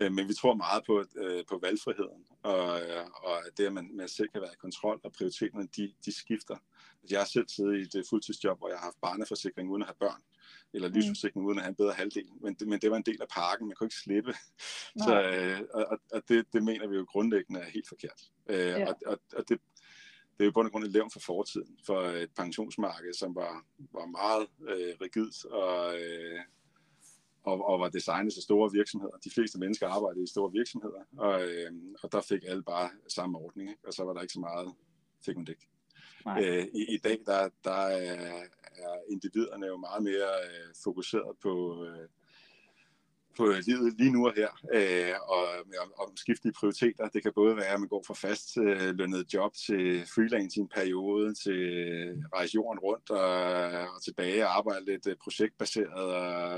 [0.01, 1.03] Øh, men vi tror meget på,
[1.49, 2.71] på valgfriheden, og,
[3.15, 6.55] og det, at man, man selv kan være i kontrol, og prioriteterne, de, de skifter.
[7.09, 9.95] Jeg har selv siddet i et fuldtidsjob, hvor jeg har haft barneforsikring uden at have
[9.99, 10.21] børn,
[10.73, 10.93] eller mm.
[10.93, 12.27] livsforsikring uden at have en bedre halvdel.
[12.41, 14.33] Men det, men det var en del af pakken, man kunne ikke slippe.
[15.05, 18.21] Så, øh, og og det, det mener vi jo grundlæggende er helt forkert.
[18.49, 18.87] Øh, ja.
[18.87, 19.59] Og, og, og det,
[20.37, 24.05] det er jo på grund af levn for fortiden, for et pensionsmarked, som var, var
[24.05, 26.39] meget øh, rigidt og, øh,
[27.43, 29.17] og, og var designet til store virksomheder.
[29.23, 31.71] De fleste mennesker arbejdede i store virksomheder, og, øh,
[32.03, 33.87] og der fik alle bare samme ordning, ikke?
[33.87, 34.73] og så var der ikke så meget
[35.25, 35.67] fik man det ikke.
[36.39, 38.43] Øh, i, I dag der, der er,
[38.75, 42.07] er individerne jo meget mere øh, fokuseret på, øh,
[43.37, 45.43] på livet lige nu og her, øh, og
[46.07, 47.07] om skiftige prioriteter.
[47.07, 50.61] Det kan både være, at man går fra fast øh, lønnet job til freelance i
[50.61, 53.25] en periode, til øh, rejse jorden rundt og,
[53.95, 56.13] og tilbage og arbejde lidt øh, projektbaseret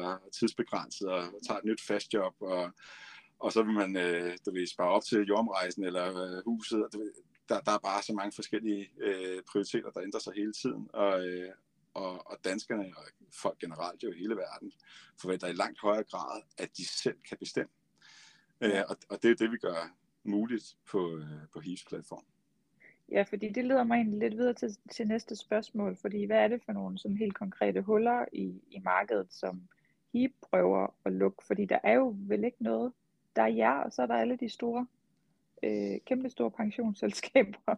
[0.06, 2.72] og tidsbegrænset og tager et nyt fast job og
[3.40, 6.86] og så vil man øh, du ved, spare op til jordomrejsen eller øh, huset.
[6.94, 7.12] Du ved,
[7.50, 11.28] der, der er bare så mange forskellige øh, prioriteter, der ændrer sig hele tiden, og,
[11.28, 11.50] øh,
[11.94, 13.04] og, og danskerne og
[13.42, 14.72] folk generelt jo i hele verden
[15.22, 17.72] forventer i langt højere grad, at de selv kan bestemme.
[18.62, 22.26] Øh, og, og det er det, vi gør muligt på, øh, på HIPs platform.
[23.12, 26.48] Ja, fordi det leder mig egentlig lidt videre til, til næste spørgsmål, fordi hvad er
[26.48, 29.62] det for nogle sådan helt konkrete huller i, i markedet, som
[30.14, 31.44] HIP prøver at lukke?
[31.48, 32.94] Fordi der er jo vel ikke noget,
[33.36, 34.88] der er jer, og så er der alle de store,
[35.64, 37.76] øh, kæmpe store pensionsselskaber.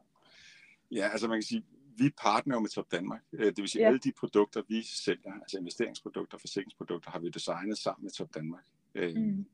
[0.92, 1.64] Ja, altså man kan sige,
[1.98, 3.22] vi partner med Top Danmark.
[3.34, 3.88] Øh, det vil sige, ja.
[3.88, 8.64] alle de produkter, vi sælger, altså investeringsprodukter, forsikringsprodukter, har vi designet sammen med Top Danmark.
[8.96, 9.46] Øh, mm.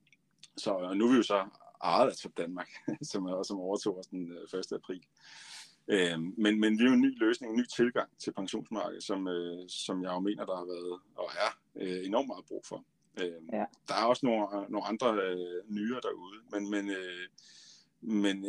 [0.57, 1.47] Så nu er vi jo så
[1.83, 2.69] ejet af Top Danmark,
[3.11, 4.53] som, er, som overtog os den 1.
[4.53, 5.03] Øh, april.
[6.37, 9.27] men, men vi er jo en ny løsning, en ny tilgang til pensionsmarkedet, som,
[9.67, 11.29] som jeg jo mener, der har været og
[11.75, 12.85] er enormt meget brug for.
[13.53, 13.65] ja.
[13.87, 15.15] Der er også nogle, nogle andre
[15.67, 16.91] nyere derude, men, men,
[18.01, 18.45] men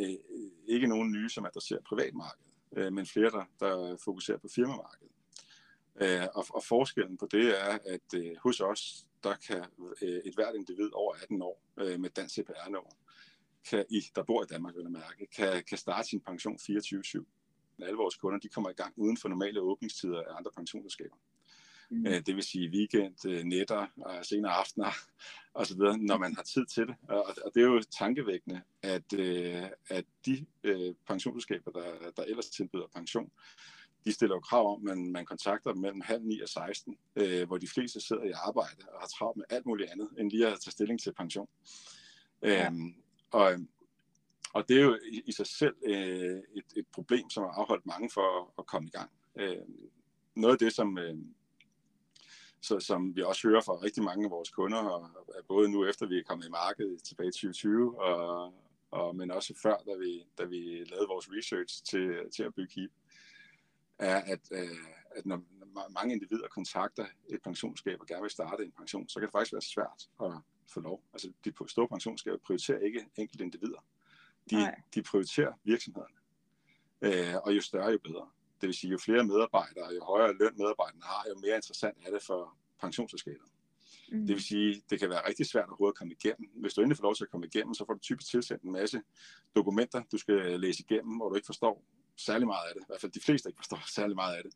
[0.67, 5.11] ikke nogen nye, som adresserer privatmarkedet øh, men flere, der, der fokuserer på firmamarkedet.
[6.01, 9.65] Øh, og, og forskellen på det er, at øh, hos os, der kan
[10.01, 12.91] øh, et hvert individ over 18 år øh, med dansk CPR-nummer,
[13.69, 17.25] kan, i, der bor i Danmark, vil jeg mærke, kan, kan starte sin pension 24-7.
[17.79, 21.15] Alle vores kunder de kommer i gang uden for normale åbningstider af andre pensionsselskaber.
[21.89, 22.07] Mm.
[22.07, 24.91] Øh, det vil sige weekend, øh, nætter, og senere aftener
[25.59, 26.95] osv., når man har tid til det.
[27.09, 32.49] Og, og det er jo tankevækkende, at, øh, at de øh, pensionsselskaber, der, der ellers
[32.49, 33.31] tilbyder pension,
[34.05, 36.97] de stiller jo krav om, at man, man kontakter dem mellem halv 9 og 16,
[37.15, 40.31] øh, hvor de fleste sidder i arbejde og har travlt med alt muligt andet, end
[40.31, 41.47] lige at tage stilling til pension.
[42.41, 42.65] Ja.
[42.65, 42.95] Øhm,
[43.31, 43.51] og,
[44.53, 47.85] og det er jo i, i sig selv øh, et, et problem, som har afholdt
[47.85, 49.11] mange for at, at komme i gang.
[49.35, 49.57] Øh,
[50.35, 51.17] noget af det, som, øh,
[52.63, 55.09] så, som vi også hører fra rigtig mange af vores kunder, og,
[55.47, 58.53] både nu efter vi er kommet i markedet tilbage i 2020, og,
[58.91, 62.73] og, men også før, da vi, da vi lavede vores research til, til at bygge
[62.75, 62.91] HIP,
[63.99, 65.41] er, at, øh, at når
[65.89, 69.53] mange individer kontakter et pensionsskab og gerne vil starte en pension, så kan det faktisk
[69.53, 70.33] være svært at
[70.73, 71.03] få lov.
[71.13, 73.85] Altså, de store pensionsskaber prioriterer ikke enkelte individer.
[74.49, 76.15] De, de prioriterer virksomhederne.
[77.01, 78.29] Øh, og jo større, jo bedre.
[78.63, 82.11] Det vil sige, jo flere medarbejdere, jo højere løn medarbejderne har, jo mere interessant er
[82.11, 83.49] det for pensionsselskabet.
[84.11, 84.27] Mm.
[84.27, 86.49] Det vil sige, det kan være rigtig svært at at komme igennem.
[86.61, 88.71] Hvis du endelig får lov til at komme igennem, så får du typisk tilsendt en
[88.71, 89.01] masse
[89.55, 91.83] dokumenter, du skal læse igennem, hvor du ikke forstår
[92.17, 92.81] særlig meget af det.
[92.81, 94.53] I hvert fald de fleste ikke forstår særlig meget af det.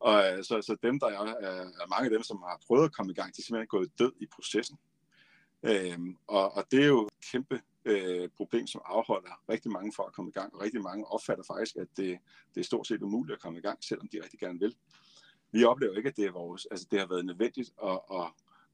[0.00, 1.24] Og øh, så, så dem, der er,
[1.82, 3.98] er mange af dem, som har prøvet at komme i gang, de er simpelthen gået
[3.98, 4.78] død i processen.
[5.62, 10.12] Øhm, og, og det er jo kæmpe øh, problem, som afholder rigtig mange fra at
[10.12, 12.18] komme i gang, og rigtig mange opfatter faktisk, at det,
[12.54, 14.76] det er stort set umuligt at komme i gang, selvom de rigtig gerne vil.
[15.52, 18.26] Vi oplever ikke, at det, er vores, altså det har været nødvendigt at, at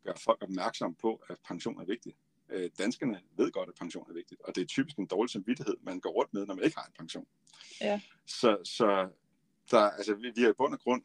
[0.05, 2.16] gøre folk opmærksom på, at pension er vigtigt.
[2.51, 5.77] Øh, danskerne ved godt, at pension er vigtigt, og det er typisk en dårlig samvittighed,
[5.83, 7.27] man går rundt med, når man ikke har en pension.
[7.81, 8.01] Ja.
[8.27, 9.09] Så, så
[9.70, 11.03] der, altså, vi, vi er i bund og grund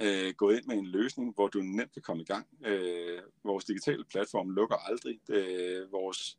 [0.00, 2.46] øh, gået ind med en løsning, hvor du nemt kan komme i gang.
[2.64, 5.20] Øh, vores digitale platform lukker aldrig.
[5.28, 6.38] Øh, vores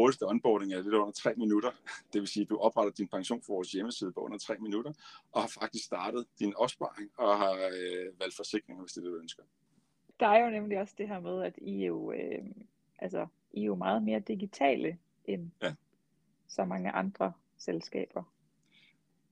[0.00, 1.70] hurtigste onboarding er lidt under 3 minutter.
[2.12, 4.92] Det vil sige, at du opretter din pension for vores hjemmeside på under 3 minutter,
[5.32, 9.12] og har faktisk startet din opsparing og har øh, valgt forsikring, hvis det er det,
[9.12, 9.42] du ønsker.
[10.20, 12.44] Der er jo nemlig også det her med, at I er jo, øh,
[12.98, 15.74] altså, I er jo meget mere digitale end ja.
[16.48, 18.22] så mange andre selskaber.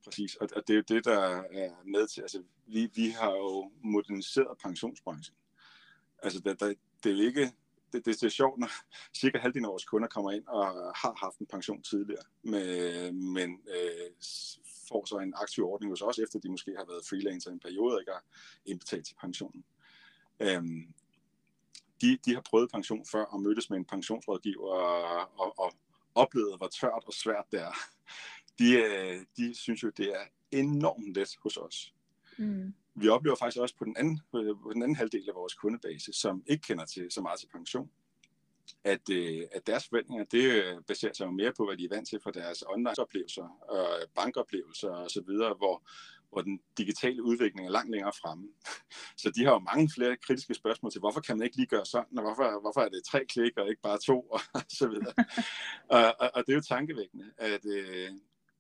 [0.05, 1.19] Præcis, og, og det er jo det, der
[1.51, 2.21] er med til.
[2.21, 5.37] Altså, vi, vi har jo moderniseret pensionsbranchen.
[6.23, 7.53] Altså, der, der, det er jo ikke
[7.93, 8.71] det, det, det er sjovt, når
[9.21, 13.51] cirka halvdelen af vores kunder kommer ind og har haft en pension tidligere, med, men
[13.51, 14.11] øh,
[14.89, 17.61] får så en aktiv ordning hos os, efter de måske har været freelancer i en
[17.61, 18.25] periode og ikke har
[18.67, 19.65] indbetalt til pensionen.
[20.41, 20.95] Øhm,
[22.01, 25.73] de, de har prøvet pension før og mødtes med en pensionsrådgiver og, og, og
[26.15, 27.73] oplevet, hvor tørt og svært det er.
[28.59, 31.95] De, øh, de synes jo, det er enormt let hos os.
[32.39, 35.55] Mm vi oplever faktisk også på den, anden, øh, på den anden halvdel af vores
[35.55, 37.91] kundebase, som ikke kender til så meget til pension,
[38.85, 41.89] at, øh, at deres forventninger, det øh, baserer sig jo mere på, hvad de er
[41.89, 45.83] vant til fra deres online-oplevelser, og bankoplevelser osv., hvor,
[46.31, 48.49] hvor den digitale udvikling er langt længere fremme.
[49.23, 51.87] Så de har jo mange flere kritiske spørgsmål til, hvorfor kan man ikke lige gøre
[51.87, 55.15] sådan, og hvorfor, hvorfor er det tre klik og ikke bare to, og så videre.
[55.89, 58.11] og, og, og det er jo tankevækkende, at, øh,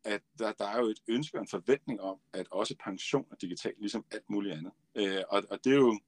[0.08, 3.36] at der, der er jo et ønske og en forventning om, at også pension er
[3.36, 4.72] digitalt, ligesom alt muligt andet.
[4.94, 5.98] Øh, og, og det er jo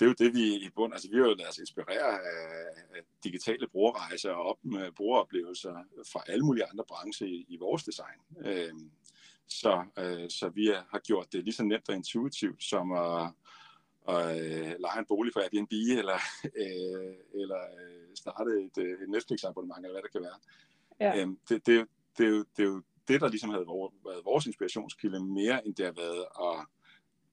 [0.00, 2.66] det er jo det, vi i bund, altså vi har jo lavet os inspirere af,
[2.94, 5.74] af digitale brugerrejser og op med brugeroplevelser
[6.12, 8.20] fra alle mulige andre brancher i, i vores design.
[8.44, 8.72] Øh,
[9.46, 13.32] så, øh, så vi har gjort det lige så nemt og intuitivt som at,
[14.08, 19.08] at øh, lege en bolig på Airbnb eller, øh, eller øh, starte et, øh, et
[19.08, 20.38] Netflix-abonnement, eller hvad det kan være.
[21.00, 21.20] Ja.
[21.20, 21.86] Øh, det, det,
[22.18, 23.66] det, er det er jo det, der ligesom havde
[24.04, 26.66] været vores inspirationskilde, mere end det har været at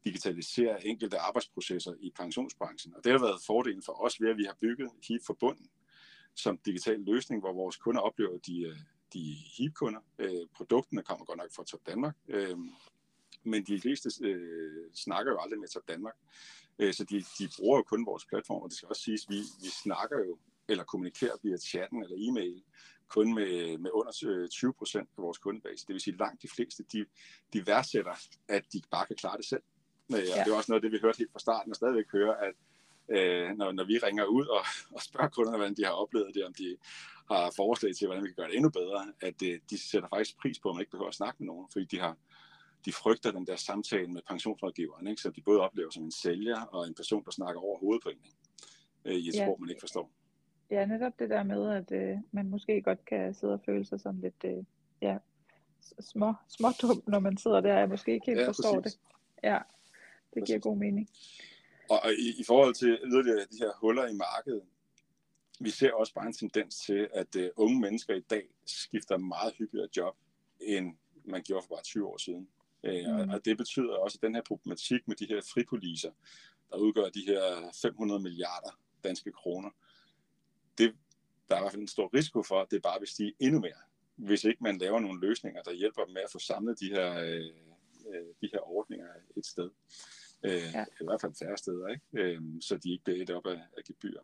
[0.05, 2.95] digitalisere enkelte arbejdsprocesser i pensionsbranchen.
[2.95, 5.69] Og det har været fordelen for os ved, at vi har bygget HIP for bunden
[6.36, 8.77] som digital løsning, hvor vores kunder oplever, de, øh,
[9.13, 9.99] de HIP-kunder.
[10.19, 12.57] Øh, produkterne kommer godt nok fra Top Danmark, øh,
[13.43, 16.15] men de fleste øh, snakker jo aldrig med Top Danmark.
[16.79, 19.29] Øh, så de, de bruger jo kun vores platform, og det skal også siges, at
[19.29, 20.38] vi, vi snakker jo
[20.69, 22.63] eller kommunikerer via chatten eller e-mail
[23.15, 24.12] kun med, med under
[24.52, 25.88] 20 øh, procent af vores kundebase.
[25.88, 27.06] Det vil sige, at langt de fleste, de,
[27.54, 28.15] de værdsætter,
[28.50, 29.63] at de bare kan klare det selv.
[30.13, 30.43] Øh, og ja.
[30.43, 32.56] det er også noget af det, vi hørte helt fra starten, og stadigvæk hører, at
[33.15, 34.63] øh, når, når vi ringer ud og,
[34.95, 36.78] og spørger kunderne, hvordan de har oplevet det, om de
[37.32, 40.38] har forslag til, hvordan vi kan gøre det endnu bedre, at øh, de sætter faktisk
[40.38, 42.17] pris på, at man ikke behøver at snakke med nogen, fordi de har
[42.86, 45.21] de frygter den der samtale med pensionsrådgiveren, ikke?
[45.21, 48.10] så de både oplever som en sælger og en person, der snakker over hovedet på
[48.10, 48.17] en,
[49.06, 49.45] øh, i et ja.
[49.45, 50.12] sprog, man ikke forstår.
[50.71, 53.99] Ja, netop det der med, at øh, man måske godt kan sidde og føle sig
[53.99, 54.63] sådan lidt øh,
[55.01, 55.17] ja,
[55.99, 58.97] små, små dum, når man sidder der og måske ikke helt ja, forstår præcis.
[58.97, 59.01] det.
[59.43, 60.47] Ja, det præcis.
[60.47, 61.10] giver god mening.
[61.89, 64.62] Og, og i, i forhold til yderligere de her huller i markedet,
[65.60, 69.53] vi ser også bare en tendens til, at uh, unge mennesker i dag skifter meget
[69.57, 70.17] hyppigere job,
[70.60, 72.47] end man gjorde for bare 20 år siden.
[72.84, 73.19] Uh, mm.
[73.19, 76.12] og, og det betyder også, at den her problematik med de her fripoliser,
[76.69, 79.75] der udgør de her 500 milliarder danske kroner, det,
[81.51, 83.59] der er i hvert fald en stor risiko for, at det bare vil stige endnu
[83.59, 83.81] mere,
[84.15, 87.21] hvis ikke man laver nogle løsninger, der hjælper dem med at få samlet de her,
[88.05, 89.69] uh, de her ordninger et sted.
[90.43, 90.85] Øh, ja.
[91.01, 92.05] I hvert fald færre steder, ikke?
[92.13, 94.19] Øh, så de ikke bliver et op af, af gebyr.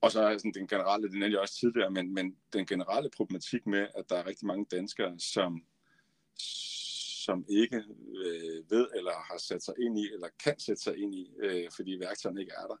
[0.00, 3.10] Og så er sådan den generelle, det nævnte jeg også tidligere, men, men den generelle
[3.16, 5.64] problematik med, at der er rigtig mange danskere, som,
[7.24, 7.76] som ikke
[8.24, 11.70] øh, ved eller har sat sig ind i, eller kan sætte sig ind i, øh,
[11.76, 12.76] fordi værktøjerne ikke er der,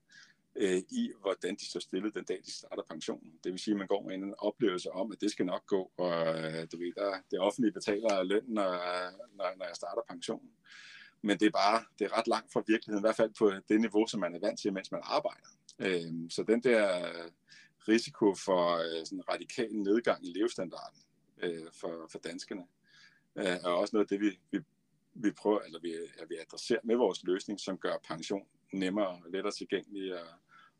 [0.56, 3.38] øh, i hvordan de står stillet den dag, de starter pensionen.
[3.44, 5.90] Det vil sige, at man går med en oplevelse om, at det skal nok gå,
[5.96, 8.70] og øh, du ved, der, det offentlige betaler løn, når,
[9.36, 10.50] når, når jeg starter pensionen
[11.24, 13.80] men det er bare det er ret langt fra virkeligheden, i hvert fald på det
[13.80, 15.48] niveau, som man er vant til, mens man arbejder.
[15.78, 17.10] Øh, så den der
[17.88, 21.02] risiko for øh, sådan en radikal nedgang i levestandarden
[21.42, 22.62] øh, for, for danskerne,
[23.36, 24.64] øh, er også noget af det, vi, vi,
[25.14, 29.52] vi prøver, eller vi, ja, vi adresserer med vores løsning, som gør pension nemmere, lettere
[29.52, 30.26] tilgængelig og,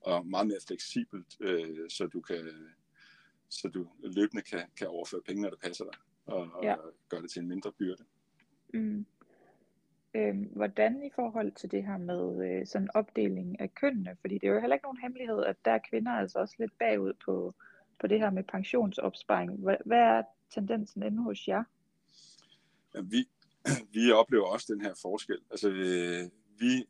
[0.00, 2.72] og meget mere fleksibelt, øh, så du kan
[3.52, 5.94] så du løbende kan, kan overføre penge, når det passer dig,
[6.26, 6.74] og, ja.
[6.74, 8.04] og gøre det til en mindre byrde.
[8.74, 9.06] Mm.
[10.14, 14.48] Øh, hvordan i forhold til det her med øh, sådan opdeling af kønnene, fordi det
[14.48, 17.54] er jo heller ikke nogen hemmelighed, at der er kvinder altså også lidt bagud på,
[18.00, 19.52] på det her med pensionsopsparing.
[19.52, 21.64] Hvad, hvad er tendensen inde hos jer?
[22.94, 23.28] Ja, vi,
[23.94, 25.38] vi oplever også den her forskel.
[25.50, 26.86] Altså, øh, vi,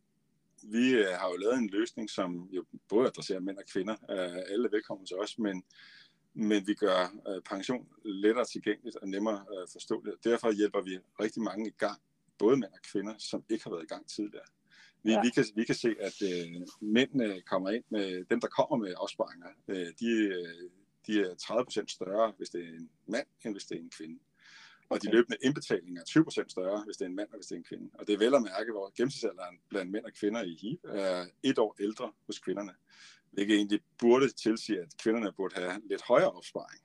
[0.63, 3.97] vi øh, har jo lavet en løsning, som jo både adresserer mænd og kvinder.
[4.11, 5.65] Øh, alle er velkommen til os, men,
[6.35, 10.25] men vi gør øh, pension lettere tilgængeligt og nemmere øh, forståeligt.
[10.25, 12.01] Derfor hjælper vi rigtig mange i gang
[12.39, 14.47] både mænd og kvinder, som ikke har været i gang tidligere.
[15.03, 15.23] Vi, ja.
[15.23, 18.95] vi, kan, vi kan se, at øh, mændene kommer ind med, dem der kommer med
[18.95, 20.11] opsparinger, øh, de,
[21.07, 21.35] de er
[21.83, 24.19] 30% større, hvis det er en mand, end hvis det er en kvinde.
[24.93, 27.55] Og de løbende indbetalinger er 20% større, hvis det er en mand, og hvis det
[27.55, 27.91] er en kvinde.
[27.95, 31.27] Og det er vel at mærke, hvor gennemsnitsalderen blandt mænd og kvinder i HIP er
[31.43, 32.75] et år ældre hos kvinderne.
[33.31, 36.81] Hvilket egentlig burde tilsige, at kvinderne burde have lidt højere opsparing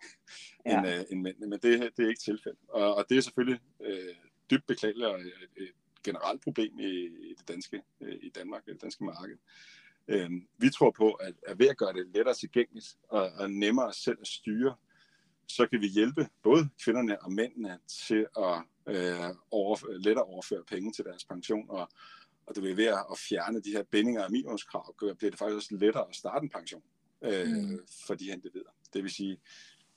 [0.65, 0.77] ja.
[0.77, 2.59] end, øh, end mændene, men det, det er ikke tilfældet.
[2.69, 4.15] Og, og det er selvfølgelig øh,
[4.51, 5.19] dybt beklageligt og
[5.57, 5.71] et
[6.03, 9.37] generelt problem i, i det danske, øh, i Danmark, i det danske marked.
[10.07, 13.93] Øh, vi tror på, at, at ved at gøre det lettere tilgængeligt og, og nemmere
[13.93, 14.75] selv at styre,
[15.47, 20.91] så kan vi hjælpe både kvinderne og mændene til at øh, overføre, lettere overføre penge
[20.91, 21.89] til deres pension, og,
[22.45, 25.75] og det vil ved at fjerne de her bindinger og minimumskrav, bliver det faktisk også
[25.75, 26.83] lettere at starte en pension
[27.21, 27.79] øh, mm.
[28.07, 28.69] for de her individer.
[28.93, 29.37] Det vil sige,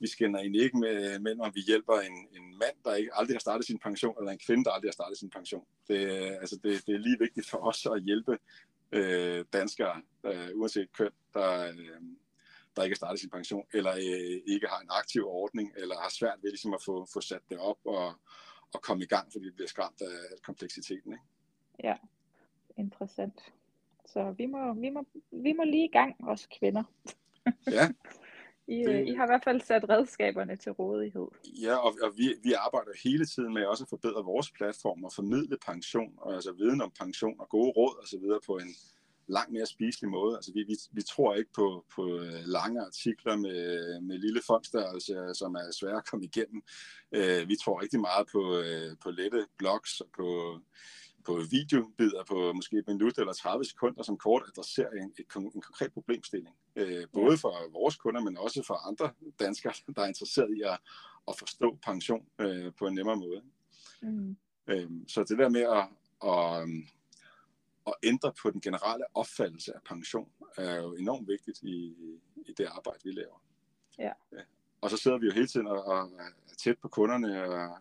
[0.01, 3.35] vi skænder egentlig ikke med, mellem, om vi hjælper en, en mand, der ikke aldrig
[3.35, 5.65] har startet sin pension, eller en kvinde, der aldrig har startet sin pension.
[5.89, 5.97] Det,
[6.41, 8.39] altså det, det er lige vigtigt for os at hjælpe
[8.93, 12.01] øh, danskere, øh, uanset køn, der, øh,
[12.77, 16.11] der ikke har startet sin pension, eller øh, ikke har en aktiv ordning, eller har
[16.11, 18.15] svært ved ligesom at få, få sat det op og,
[18.75, 21.13] og komme i gang, fordi det bliver skræmt af kompleksiteten.
[21.13, 21.25] Ikke?
[21.85, 21.97] Ja,
[22.77, 23.53] interessant.
[24.07, 26.83] Så vi må, vi må, vi må lige i gang, os kvinder.
[27.67, 27.89] ja,
[28.71, 31.29] I, det, I har i hvert fald sat redskaberne til rådighed.
[31.63, 35.13] Ja, og, og vi, vi arbejder hele tiden med også at forbedre vores platform og
[35.13, 38.47] formidle pension, og altså viden om pension og gode råd osv.
[38.47, 38.75] på en
[39.31, 40.37] langt mere spiselig måde.
[40.37, 45.15] Altså vi, vi, vi tror ikke på, på øh, lange artikler med, med lille fondstørrelse,
[45.35, 46.63] som er svære at komme igennem.
[47.17, 50.59] Uh, vi tror rigtig meget på, uh, på lette blogs og på
[51.25, 55.61] på videobider på måske et minut eller 30 sekunder, som kort adresserer en, et, en
[55.61, 56.55] konkret problemstilling.
[56.77, 59.11] Øh, både for vores kunder, men også for andre
[59.41, 60.79] danskere, der er interesseret i at,
[61.29, 63.43] at forstå pension øh, på en nemmere måde.
[64.03, 64.37] Mm.
[64.67, 65.89] Øh, så det der med at,
[66.31, 66.69] at,
[67.87, 71.95] at ændre på den generelle opfattelse af pension, er jo enormt vigtigt i,
[72.37, 73.43] i det arbejde, vi laver.
[73.99, 74.13] Ja.
[74.33, 74.43] ja.
[74.81, 76.11] Og så sidder vi jo hele tiden og, og
[76.59, 77.79] tæt på kunderne og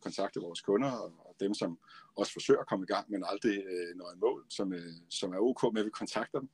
[0.00, 1.78] kontakte vores kunder og dem, som
[2.16, 5.32] også forsøger at komme i gang, men aldrig øh, når et mål, som, øh, som
[5.32, 6.48] er ok med, at vi kontakter dem,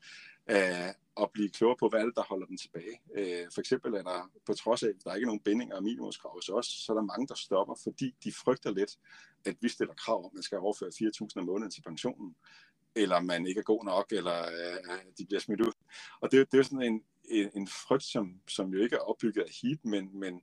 [0.51, 3.01] øh, og blive klogere på, hvad er det, der holder dem tilbage.
[3.19, 5.83] Øh, for eksempel er der, på trods af, at der er ikke nogen bindinger og
[5.83, 8.93] minimumskrav hos os, så er der mange, der stopper, fordi de frygter lidt,
[9.45, 12.37] at vi stiller krav om, at man skal overføre 4.000 om måneden til pensionen,
[12.97, 15.73] eller man ikke er god nok, eller øh, de bliver smidt ud.
[16.21, 19.01] Og det, det er jo sådan en, en, en frygt, som, som jo ikke er
[19.01, 20.43] opbygget af HEAP, men, men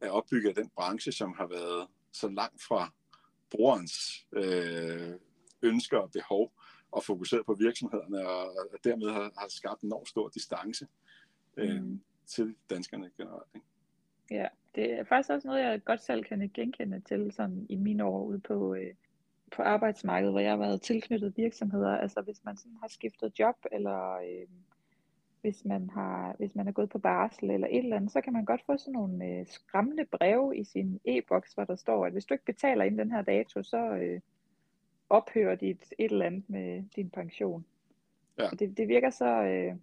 [0.00, 2.92] er opbygget af den branche, som har været så langt fra
[3.50, 5.14] brugerens øh,
[5.62, 6.52] ønsker og behov,
[6.92, 10.86] og fokuseret på virksomhederne, og, og dermed har, har skabt en enormt stor distance
[11.56, 12.00] øh, mm.
[12.26, 13.48] til danskerne generelt.
[13.54, 13.66] Ikke?
[14.30, 18.04] Ja, det er faktisk også noget, jeg godt selv kan genkende til sådan i mine
[18.04, 18.94] år ude på, øh,
[19.56, 21.96] på arbejdsmarkedet, hvor jeg har været tilknyttet virksomheder.
[21.96, 24.46] Altså hvis man sådan har skiftet job, eller øh,
[25.40, 28.32] hvis man har hvis man er gået på barsel eller et eller andet, så kan
[28.32, 32.12] man godt få sådan nogle øh, skræmmende breve i sin e-boks, hvor der står, at
[32.12, 34.20] hvis du ikke betaler inden den her dato, så øh,
[35.10, 37.64] ophører dit et eller andet med din pension.
[38.38, 38.48] Ja.
[38.58, 39.74] det, det virker så, øh,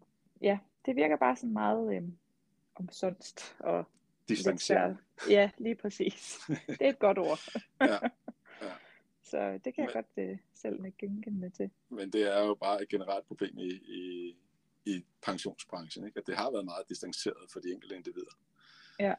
[0.41, 2.03] ja, det virker bare sådan meget øh,
[2.75, 3.85] omsundst og
[4.29, 4.97] distanceret.
[5.29, 6.39] Ja, lige præcis.
[6.67, 7.39] Det er et godt ord.
[7.81, 7.97] ja.
[9.29, 11.69] Så det kan jeg men, godt øh, selv genkende til.
[11.89, 14.35] Men det er jo bare et generelt problem i, i,
[14.85, 16.19] i pensionsbranchen, ikke?
[16.19, 18.37] at det har været meget distanceret for de enkelte individer.
[18.99, 19.13] Ja.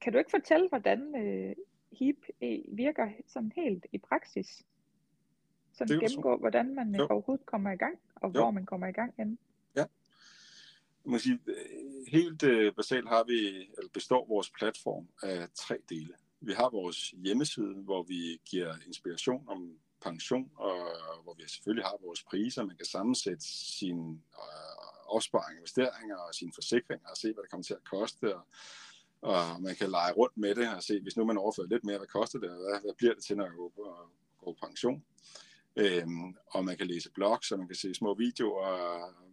[0.00, 1.56] Kan du ikke fortælle, hvordan øh,
[1.92, 2.26] HIP
[2.68, 4.66] virker sådan helt i praksis?
[5.72, 7.06] Sådan gennemgå, hvordan man jo.
[7.10, 8.40] overhovedet kommer i gang, og jo.
[8.40, 9.38] hvor man kommer i gang hen.
[9.76, 9.84] Ja.
[11.04, 11.54] Jeg må sige, øh,
[12.08, 16.14] helt øh, basalt har vi, eller består vores platform af tre dele.
[16.40, 20.76] Vi har vores hjemmeside, hvor vi giver inspiration om pension, og
[21.22, 22.64] hvor vi selvfølgelig har vores priser.
[22.64, 23.44] Man kan sammensætte
[23.78, 28.36] sin øh, opsparing, investeringer og sine forsikringer og se, hvad det kommer til at koste.
[28.36, 28.42] Og,
[29.20, 31.98] og man kan lege rundt med det og se, hvis nu man overfører lidt mere,
[31.98, 33.96] hvad koster det, og hvad, hvad bliver det til, når jeg går på,
[34.38, 35.04] går på pension.
[35.76, 38.66] Øhm, og man kan læse blogs, og man kan se små videoer,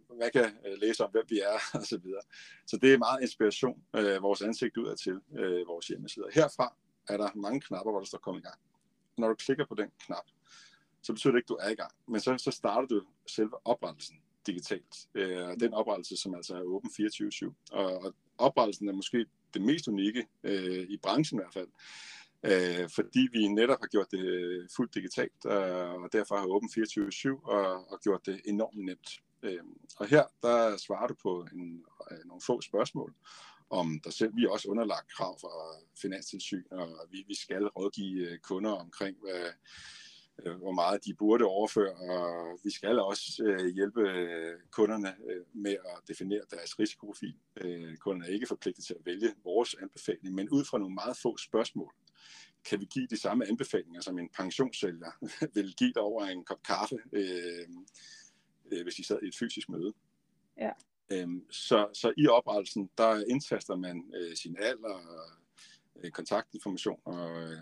[0.08, 2.22] og man kan øh, læse om, hvem vi er, og så videre.
[2.66, 6.26] Så det er meget inspiration, øh, vores ansigt udadtil, øh, vores hjemmeside.
[6.32, 6.74] Herfra
[7.08, 8.58] er der mange knapper, hvor der står kom i gang.
[9.18, 10.24] Når du klikker på den knap,
[11.02, 11.92] så betyder det ikke, at du er i gang.
[12.08, 15.08] Men så, så starter du selve oprettelsen digitalt.
[15.14, 17.52] Øh, den oprettelse, som altså er åben 24-7.
[17.72, 21.68] Og, og oprettelsen er måske det mest unikke øh, i branchen i hvert fald
[22.42, 26.68] øh, fordi vi netop har gjort det øh, fuldt digitalt, øh, og derfor har åben
[26.68, 29.10] 24-7 og, og gjort det enormt nemt.
[29.42, 29.60] Øh,
[29.96, 33.14] og her, der svarer du på en, øh, nogle få spørgsmål
[33.70, 34.36] om dig selv.
[34.36, 35.48] Vi er også underlagt krav fra
[36.02, 39.52] Finanstilsyn, og vi, vi skal rådgive øh, kunder omkring, hvad,
[40.38, 45.44] øh, hvor meget de burde overføre, og vi skal også øh, hjælpe øh, kunderne øh,
[45.52, 47.36] med at definere deres risikoprofil.
[47.56, 51.16] Øh, kunderne er ikke forpligtet til at vælge vores anbefaling, men ud fra nogle meget
[51.16, 51.94] få spørgsmål,
[52.64, 55.10] kan vi give de samme anbefalinger, som en pensionssælger
[55.54, 57.68] vil give dig over en kop kaffe, øh,
[58.72, 59.92] øh, hvis I sad i et fysisk møde.
[60.56, 60.70] Ja.
[61.10, 64.98] Øhm, så, så i oprettelsen, der indtaster man øh, sin alder,
[65.96, 67.58] øh, kontaktinformation og, øh,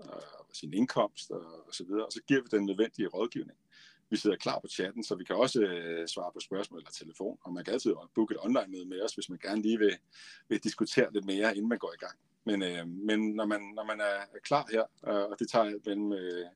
[0.00, 3.58] og sin indkomst og, og så videre, og så giver vi den nødvendige rådgivning.
[4.10, 7.38] Vi sidder klar på chatten, så vi kan også øh, svare på spørgsmål eller telefon,
[7.44, 9.96] og man kan altid booke et online-møde med os, hvis man gerne lige vil,
[10.48, 12.18] vil diskutere lidt mere, inden man går i gang.
[12.44, 16.12] Men, øh, men når, man, når man er klar her, øh, og det tager mellem
[16.12, 16.46] øh,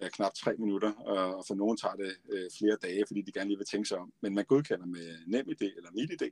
[0.00, 3.32] Øh, knap tre minutter, og, og for nogen tager det øh, flere dage, fordi de
[3.32, 6.30] gerne lige vil tænke sig om, men man godkender med NemID eller MitID,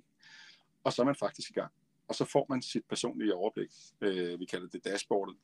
[0.85, 1.73] og så er man faktisk i gang.
[2.09, 3.71] Og så får man sit personlige overblik.
[4.01, 5.37] Øh, vi kalder det dashboardet.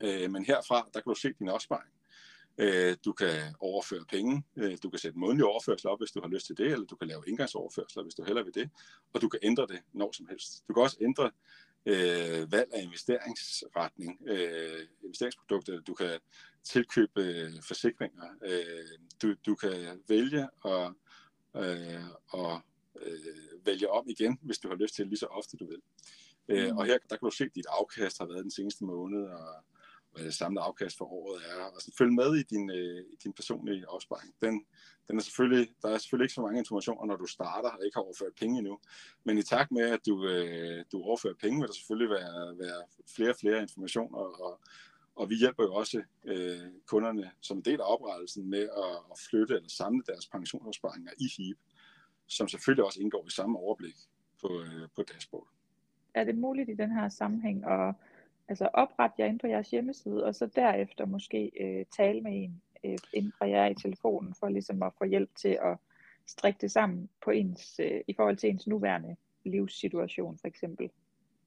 [0.00, 1.92] Øh, men herfra, der kan du se din opsparing.
[2.58, 6.28] Øh, du kan overføre penge, øh, du kan sætte månedlige overførsler op, hvis du har
[6.28, 8.70] lyst til det, eller du kan lave indgangsoverførsler, hvis du heller vil det,
[9.12, 10.68] og du kan ændre det når som helst.
[10.68, 11.30] Du kan også ændre
[11.86, 16.20] øh, valg af investeringsretning, øh, investeringsprodukter, du kan
[16.68, 20.92] tilkøbe øh, forsikringer, øh, du, du kan vælge at
[21.56, 22.60] øh, og,
[23.00, 25.82] øh, vælge om igen, hvis du har lyst til lige så ofte du vil.
[26.48, 26.78] Øh, mm.
[26.78, 29.64] Og her der kan du se, at dit afkast har været den seneste måned, og
[30.12, 33.16] hvad det samlede afkast for året er, og så følg med i din, øh, i
[33.24, 34.34] din personlige opsparing.
[34.42, 34.64] Den,
[35.08, 37.96] den er selvfølgelig, der er selvfølgelig ikke så mange informationer, når du starter og ikke
[37.96, 38.78] har overført penge endnu,
[39.24, 42.82] men i takt med, at du, øh, du overfører penge, vil der selvfølgelig være, være
[43.14, 44.60] flere og flere informationer, og,
[45.18, 49.18] og vi hjælper jo også øh, kunderne som en del af oprettelsen med at, at
[49.30, 51.58] flytte eller samle deres pensionsopsparinger i HIP,
[52.26, 53.94] som selvfølgelig også indgår i samme overblik
[54.40, 55.48] på, øh, på dashboard.
[56.14, 57.94] Er det muligt i den her sammenhæng at
[58.48, 62.62] altså oprette jer ind på jeres hjemmeside, og så derefter måske øh, tale med en
[62.84, 65.78] øh, inden fra jer i telefonen, for ligesom at få hjælp til at
[66.26, 70.90] strikke det sammen på ens, øh, i forhold til ens nuværende livssituation for eksempel.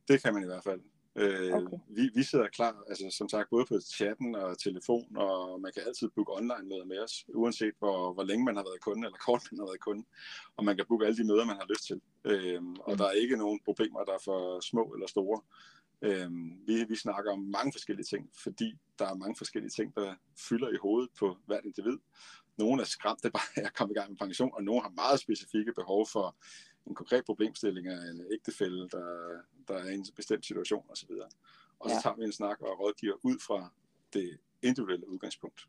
[0.07, 0.81] Det kan man i hvert fald.
[1.15, 1.77] Øh, okay.
[1.89, 5.83] vi, vi sidder klar, altså som sagt, både på chatten og telefon, og man kan
[5.87, 9.17] altid booke online møder med os, uanset hvor, hvor længe man har været kunde, eller
[9.17, 10.05] kort man har været kunde,
[10.57, 12.01] og man kan booke alle de møder, man har lyst til.
[12.25, 12.97] Øh, og mm.
[12.97, 15.41] der er ikke nogen problemer, der er for små eller store.
[16.01, 16.31] Øh,
[16.67, 20.15] vi, vi snakker om mange forskellige ting, fordi der er mange forskellige ting, der
[20.49, 21.97] fylder i hovedet på hvert individ.
[22.57, 25.19] Nogle er skræmte bare af at komme i gang med pension, og nogle har meget
[25.19, 26.35] specifikke behov for
[26.87, 31.11] en konkret problemstilling af en ægtefælde, der, der er i en bestemt situation osv.
[31.79, 32.01] Og så ja.
[32.01, 33.71] tager vi en snak og rådgiver ud fra
[34.13, 35.67] det individuelle udgangspunkt.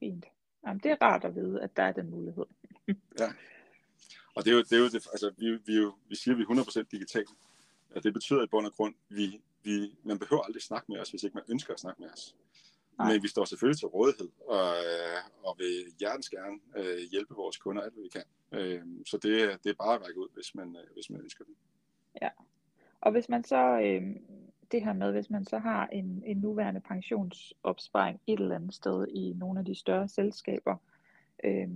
[0.00, 0.26] Fint.
[0.66, 2.44] Jamen, det er rart at vide, at der er den mulighed.
[3.20, 3.32] ja.
[4.34, 6.38] Og det er jo, det er jo det, altså, vi, vi, jo, vi siger, at
[6.38, 7.26] vi er 100% digitale.
[7.94, 11.10] Og det betyder i bund og grund, vi, vi, man behøver aldrig snakke med os,
[11.10, 12.36] hvis ikke man ønsker at snakke med os.
[12.98, 13.12] Nej.
[13.12, 17.56] Men vi står selvfølgelig til rådighed, og, øh, og vil hjertens gerne øh, hjælpe vores
[17.56, 18.24] kunder alt, hvad vi kan.
[18.52, 21.44] Øh, så det, det er bare at række ud, hvis man, øh, hvis man ønsker
[21.44, 21.54] det.
[22.22, 22.28] Ja,
[23.00, 24.02] og hvis man så, øh,
[24.72, 29.08] det her med, hvis man så har en, en nuværende pensionsopsparing et eller andet sted
[29.08, 30.76] i nogle af de større selskaber,
[31.44, 31.68] øh,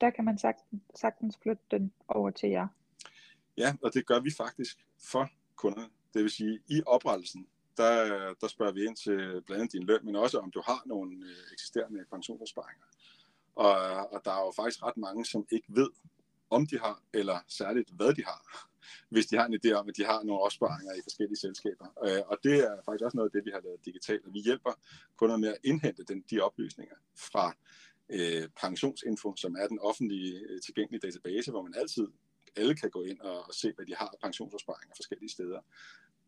[0.00, 2.68] der kan man sagtens, sagtens flytte den over til jer.
[3.58, 5.88] Ja, og det gør vi faktisk for kunderne.
[6.14, 7.46] Det vil sige, i oprettelsen,
[7.76, 10.82] der, der spørger vi ind til blandt andet din løn, men også om du har
[10.86, 12.84] nogle øh, eksisterende pensionsopsparinger.
[13.54, 13.76] Og,
[14.12, 15.90] og der er jo faktisk ret mange, som ikke ved,
[16.50, 18.68] om de har, eller særligt hvad de har,
[19.08, 21.86] hvis de har en idé om, at de har nogle opsparinger i forskellige selskaber.
[22.04, 24.40] Øh, og det er faktisk også noget af det, vi har lavet digitalt, og vi
[24.40, 24.72] hjælper
[25.16, 27.54] kunder med at indhente den, de oplysninger fra
[28.08, 32.08] øh, pensionsinfo, som er den offentlige øh, tilgængelige database, hvor man altid
[32.56, 35.60] alle kan gå ind og, og se, hvad de har af pensionsopsparinger forskellige steder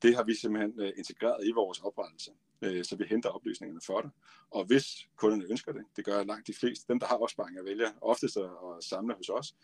[0.03, 2.30] det har vi simpelthen øh, integreret i vores oprettelse,
[2.62, 4.11] øh, så vi henter oplysningerne for dig.
[4.51, 7.90] Og hvis kunderne ønsker det, det gør langt de fleste, dem der har opsparinger vælger
[8.01, 9.55] oftest at, at samle hos os,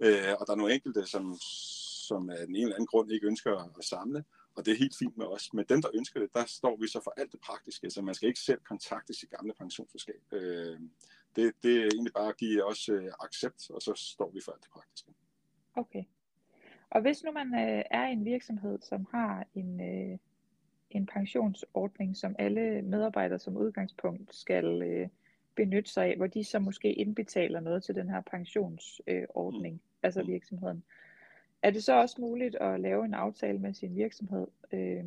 [0.00, 1.36] øh, og der er nogle enkelte, som,
[2.08, 4.24] som af den ene eller anden grund ikke ønsker at samle,
[4.54, 5.52] og det er helt fint med os.
[5.52, 8.14] Men dem, der ønsker det, der står vi så for alt det praktiske, så man
[8.14, 10.22] skal ikke selv kontakte sit gamle pensionsselskab.
[10.32, 10.80] Øh,
[11.36, 14.52] det, det er egentlig bare at give os øh, accept, og så står vi for
[14.52, 15.14] alt det praktiske.
[15.76, 16.04] Okay.
[16.90, 20.18] Og hvis nu man øh, er en virksomhed, som har en, øh,
[20.90, 25.08] en pensionsordning, som alle medarbejdere som udgangspunkt skal øh,
[25.54, 29.80] benytte sig af, hvor de så måske indbetaler noget til den her pensionsordning, øh, mm.
[30.02, 30.28] altså mm.
[30.28, 30.82] virksomheden.
[31.62, 35.04] Er det så også muligt at lave en aftale med sin virksomhed øh,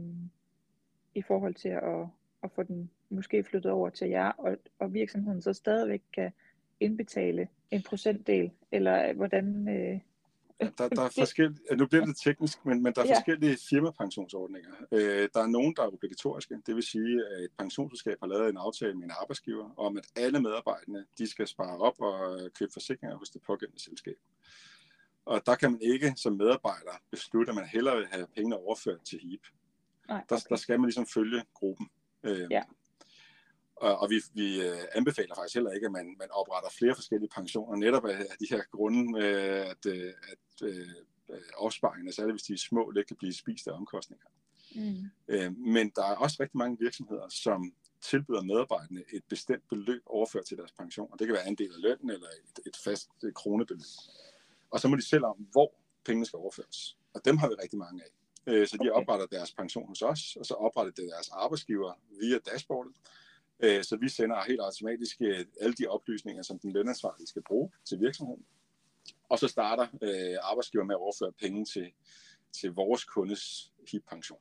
[1.15, 2.07] i forhold til at,
[2.43, 6.31] at få den måske flyttet over til jer, og, og virksomheden så stadigvæk kan
[6.79, 9.99] indbetale en procentdel, eller hvordan, øh,
[10.59, 13.15] der, der er forskellige, nu bliver det teknisk, men, men der er ja.
[13.15, 14.71] forskellige firmapensionsordninger.
[14.91, 16.61] Øh, der er nogen, der er obligatoriske.
[16.65, 20.07] Det vil sige, at et pensionsselskab har lavet en aftale med en arbejdsgiver om, at
[20.15, 24.15] alle medarbejderne de skal spare op og købe forsikringer hos det pågældende selskab.
[25.25, 28.99] Og der kan man ikke som medarbejder beslutte, at man hellere vil have pengene overført
[29.05, 29.41] til HIP.
[30.07, 30.25] Nej, okay.
[30.29, 31.89] der, der skal man ligesom følge gruppen.
[32.23, 32.61] Øh, ja.
[33.75, 37.29] Og, og vi, vi øh, anbefaler faktisk heller ikke, at man, man opretter flere forskellige
[37.35, 40.87] pensioner, netop af, af de her grunde, øh, at, øh, at øh,
[41.57, 44.25] opsparingerne, særligt hvis de er små, det kan blive spist af omkostninger.
[44.75, 45.09] Mm.
[45.27, 50.45] Øh, men der er også rigtig mange virksomheder, som tilbyder medarbejderne et bestemt beløb overført
[50.45, 51.11] til deres pension.
[51.11, 53.81] Og det kan være en del af lønnen eller et, et fast et kronebeløb.
[54.71, 55.73] Og så må de selv om, hvor
[56.05, 56.97] pengene skal overføres.
[57.13, 58.09] Og dem har vi rigtig mange af.
[58.47, 59.01] Øh, så de okay.
[59.01, 62.93] opretter deres pension hos os, og så opretter det deres arbejdsgiver via dashboardet.
[63.59, 67.71] Øh, så vi sender helt automatisk øh, alle de oplysninger, som den lønansvarlige skal bruge
[67.85, 68.45] til virksomheden.
[69.29, 71.91] Og så starter øh, arbejdsgiver med at overføre penge til,
[72.51, 74.39] til vores kundes HIP-pension.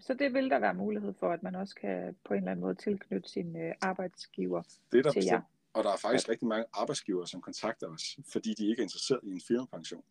[0.00, 2.64] Så det vil der være mulighed for, at man også kan på en eller anden
[2.64, 4.62] måde tilknytte sin arbejdsgiver
[4.92, 5.32] det er der til bestemt.
[5.32, 5.40] jer?
[5.72, 6.32] Og der er faktisk ja.
[6.32, 10.04] rigtig mange arbejdsgivere, som kontakter os, fordi de ikke er interesseret i en firmapension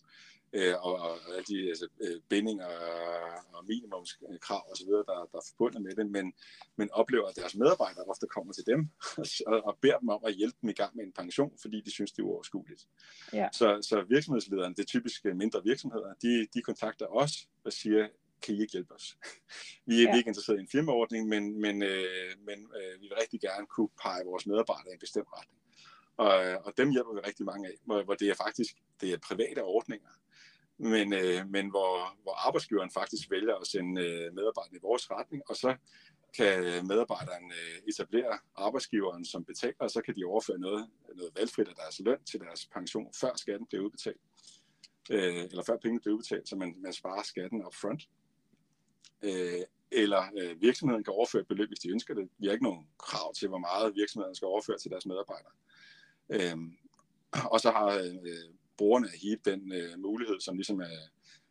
[0.54, 2.68] øh, og, og alle de altså, øh, bindinger
[3.54, 6.34] og minimumskrav osv., der, der er forbundet med det, men,
[6.76, 8.90] men oplever, at deres medarbejdere ofte kommer til dem
[9.48, 11.92] og, og beder dem om at hjælpe dem i gang med en pension, fordi de
[11.92, 12.88] synes, det er uoverskueligt.
[13.34, 13.48] Ja.
[13.54, 18.08] Så, så virksomhedslederne, det er typisk mindre virksomheder, de, de kontakter os og siger,
[18.42, 19.18] kan I ikke hjælpe os?
[19.88, 20.18] Vi er ja.
[20.18, 23.90] ikke interesseret i en firmaordning, men, men, øh, men øh, vi vil rigtig gerne kunne
[24.04, 25.62] pege vores medarbejdere i en bestemt retning.
[26.18, 29.18] Og, og dem hjælper vi rigtig mange af, hvor, hvor det er faktisk det er
[29.18, 30.10] private ordninger,
[30.78, 35.44] men, øh, men hvor, hvor arbejdsgiveren faktisk vælger at sende øh, medarbejderne i vores retning,
[35.50, 35.76] og så
[36.38, 41.68] kan medarbejderen øh, etablere arbejdsgiveren som betaler, og så kan de overføre noget, noget valgfrit
[41.68, 44.22] af deres løn til deres pension, før skatten bliver udbetalt.
[45.12, 48.10] Øh, eller før pengene bliver udbetalt, så man, man sparer skatten up front.
[49.24, 49.62] Øh,
[49.92, 52.30] eller øh, virksomheden kan overføre et beløb, hvis de ønsker det.
[52.38, 55.52] Vi har ikke nogen krav til, hvor meget virksomheden skal overføre til deres medarbejdere.
[56.30, 56.58] Øh,
[57.54, 61.00] og så har øh, brugerne af HEAP den øh, mulighed, som ligesom er,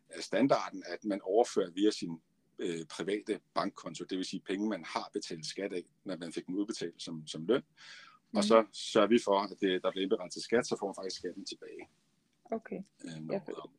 [0.09, 2.21] er standarden, at man overfører via sin
[2.59, 6.47] øh, private bankkonto, det vil sige penge, man har betalt skat af, når man fik
[6.47, 7.61] dem udbetalt som, som løn.
[8.31, 8.37] Mm.
[8.37, 11.17] Og så sørger vi for, at det, der bliver indberettet skat, så får man faktisk
[11.17, 11.89] skatten tilbage.
[12.51, 12.81] Okay.
[13.05, 13.71] Øh, ja, for,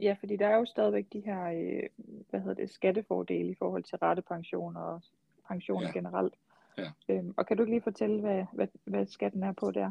[0.00, 3.84] ja, fordi der er jo stadigvæk de her øh, hvad hedder det, skattefordele i forhold
[3.84, 5.02] til rettepension og
[5.48, 5.92] pensioner ja.
[5.92, 6.34] generelt.
[6.78, 6.90] Ja.
[7.08, 9.90] Øhm, og kan du ikke lige fortælle, hvad, hvad, hvad skatten er på der?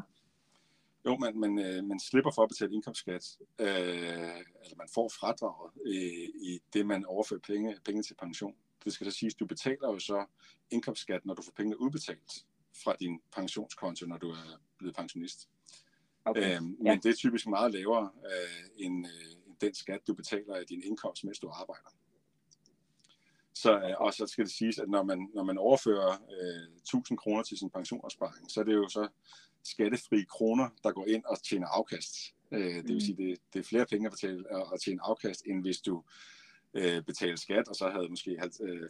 [1.06, 3.38] Jo, man, man, øh, man slipper for at betale indkomstskat.
[3.58, 8.54] Øh, altså man får fradraget øh, i det, man overfører penge, penge til pension.
[8.84, 10.26] Det skal så siges, du betaler jo så
[10.70, 12.44] indkomstskat, når du får pengene udbetalt
[12.84, 15.48] fra din pensionskonto, når du er blevet pensionist.
[16.24, 16.56] Okay.
[16.56, 16.98] Øh, men ja.
[17.02, 20.82] det er typisk meget lavere øh, end, øh, end den skat, du betaler af din
[20.82, 21.90] indkomst, mens du arbejder.
[23.54, 27.18] Så, øh, og så skal det siges, at når man, når man overfører øh, 1000
[27.18, 29.08] kroner til sin pensionsopsparing, så er det jo så
[29.66, 32.34] skattefri kroner, der går ind og tjener afkast.
[32.52, 33.00] Øh, det vil mm.
[33.00, 36.02] sige, det, det er flere penge at betale og tjene afkast, end hvis du
[36.74, 38.40] øh, betalte skat, og så havde måske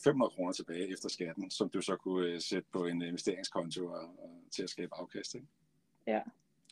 [0.05, 4.01] 500 kroner tilbage efter skatten, som du så kunne øh, sætte på en investeringskonto og,
[4.01, 5.35] og, til at skabe afkast.
[5.35, 5.47] Ikke?
[6.07, 6.21] Ja,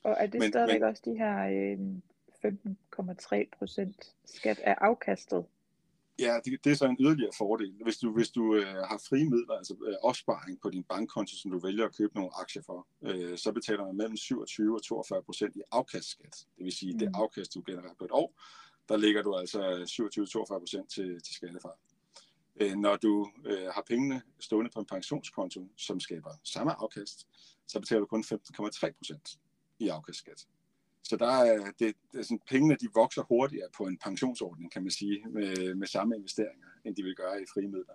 [0.02, 1.78] og er det men, stadigvæk men, også de her øh,
[2.44, 5.44] 15,3 procent skat af afkastet?
[6.18, 7.74] Ja, det, det er så en yderligere fordel.
[7.82, 11.50] Hvis du, hvis du øh, har frie midler, altså øh, opsparing på din bankkonto, som
[11.50, 15.22] du vælger at købe nogle aktier for, øh, så betaler man mellem 27 og 42
[15.22, 16.46] procent i afkastskat.
[16.56, 16.98] Det vil sige, mm.
[16.98, 18.40] det afkast, du genererer på et år,
[18.88, 19.60] der ligger du altså
[20.54, 21.78] 27-42 procent til, til skattefar.
[22.60, 27.26] Øh, når du øh, har pengene stående på en pensionskonto, som skaber samme afkast,
[27.66, 29.38] så betaler du kun 15,3 procent
[29.78, 30.46] i afkastskat.
[31.04, 34.82] Så der er, det, det er sådan, pengene de vokser hurtigere på en pensionsordning, kan
[34.82, 37.94] man sige, med, med samme investeringer, end de vil gøre i frie midler.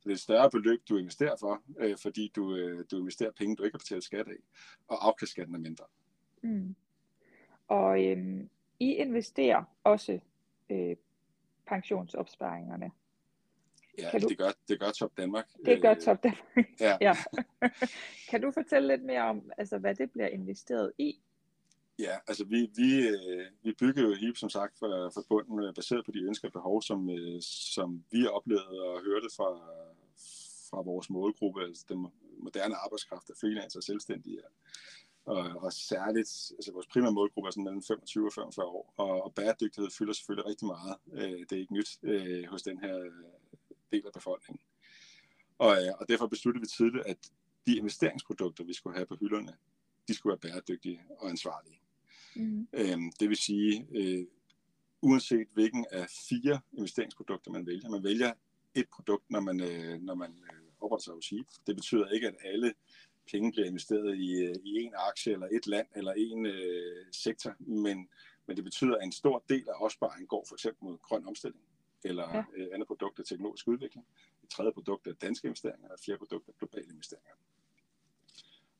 [0.00, 3.30] Så det er et større beløb, du investerer for, øh, fordi du, øh, du investerer
[3.30, 4.42] penge, du ikke har betalt skat af,
[4.88, 5.84] og afkastskatten er mindre.
[6.42, 6.74] Mm.
[7.68, 10.20] Og øhm, I investerer også
[10.70, 10.96] øh,
[11.66, 12.90] pensionsopsparingerne.
[13.98, 14.28] Ja, kan du...
[14.28, 15.46] det, gør, det gør Top Danmark.
[15.64, 16.80] Det gør øh, Top Danmark.
[16.80, 16.96] ja.
[17.06, 17.14] ja.
[18.30, 21.20] kan du fortælle lidt mere om, altså, hvad det bliver investeret i?
[22.00, 25.74] Ja, altså vi, vi, øh, vi byggede jo HIP, som sagt, for, for bunden, øh,
[25.74, 29.50] baseret på de ønsker og behov, som, øh, som vi har oplevet og hørte fra,
[30.70, 32.06] fra vores målgruppe, altså den
[32.38, 34.40] moderne arbejdskraft af freelancer og selvstændige.
[35.24, 39.24] Og, og særligt, altså vores primære målgruppe er sådan mellem 25 og 45 år, og,
[39.24, 40.96] og bæredygtighed fylder selvfølgelig rigtig meget.
[41.12, 42.94] Øh, det er ikke nyt øh, hos den her
[43.92, 44.64] del af befolkningen.
[45.58, 47.30] Og, og derfor besluttede vi tidligt, at
[47.66, 49.52] de investeringsprodukter, vi skulle have på hylderne,
[50.08, 51.79] de skulle være bæredygtige og ansvarlige.
[52.36, 52.68] Mm.
[52.72, 54.26] Øhm, det vil sige, øh,
[55.02, 58.32] uanset hvilken af fire investeringsprodukter man vælger, man vælger
[58.74, 61.46] et produkt, når man, øh, når man øh, opretter sig hos HIP.
[61.66, 62.74] Det betyder ikke, at alle
[63.30, 67.54] penge bliver investeret i, øh, i en aktie, eller et land, eller en øh, sektor,
[67.58, 68.08] men,
[68.46, 71.64] men det betyder, at en stor del af opsparingen går for eksempel mod grøn omstilling,
[72.04, 72.44] eller ja.
[72.56, 74.06] øh, andre produkter teknologisk udvikling.
[74.42, 77.34] Et tredje produkt er danske investeringer, og et fjerde produkt er globale investeringer.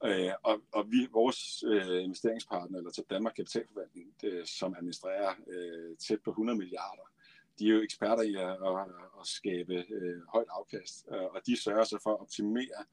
[0.05, 5.97] Øh, og, og vi, vores øh, investeringspartner, eller til Danmark Kapitalforvaltning, det, som administrerer øh,
[5.97, 7.11] tæt på 100 milliarder,
[7.59, 8.87] de er jo eksperter i at, at,
[9.21, 12.85] at skabe øh, højt afkast, øh, og de sørger sig for at optimere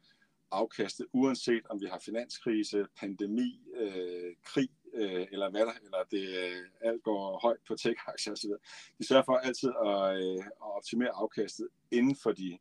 [0.51, 6.27] afkastet, uanset om vi har finanskrise, pandemi, øh, krig, øh, eller hvad der, eller det
[6.27, 8.49] øh, alt går højt på tech-aktier osv.
[8.99, 12.57] De sørger for altid at, øh, at optimere afkastet inden for de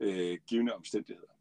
[0.00, 1.37] øh, givende omstændigheder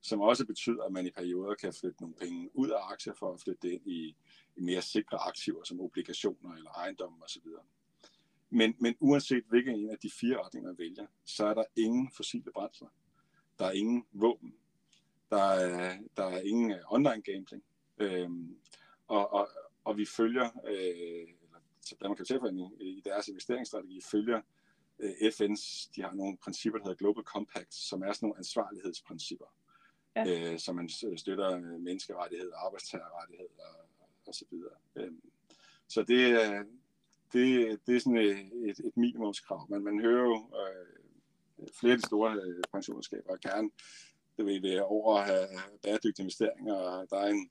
[0.00, 3.32] som også betyder, at man i perioder kan flytte nogle penge ud af aktier for
[3.32, 4.16] at flytte det ind i,
[4.56, 7.42] i mere sikre aktiver, som obligationer eller ejendomme osv.
[8.50, 12.10] Men, men uanset hvilken en af de fire retninger man vælger, så er der ingen
[12.10, 12.88] fossile brændsler.
[13.58, 14.54] Der er ingen våben.
[15.30, 17.64] Der er, der er ingen øh, online gambling.
[17.98, 18.56] Øhm,
[19.06, 19.48] og, og,
[19.84, 21.58] og vi følger, øh, eller
[22.02, 24.42] Danmark Kapitalforening i deres investeringsstrategi følger
[24.98, 29.46] øh, FN's, de har nogle principper, der hedder Global Compact, som er sådan nogle ansvarlighedsprincipper
[30.16, 30.52] ja.
[30.52, 33.64] øh, så man støtter øh, menneskerettigheder, arbejdstagerrettigheder
[34.00, 34.74] og, og så videre.
[34.96, 35.12] Øh,
[35.88, 36.64] så det, øh,
[37.32, 39.66] det, det er sådan øh, et, et minimumskrav.
[39.70, 43.70] Men man hører jo øh, flere af de store øh, pensionsskaber gerne
[44.40, 45.48] det vil være over at have
[45.82, 47.50] bæredygtige investeringer, og der er en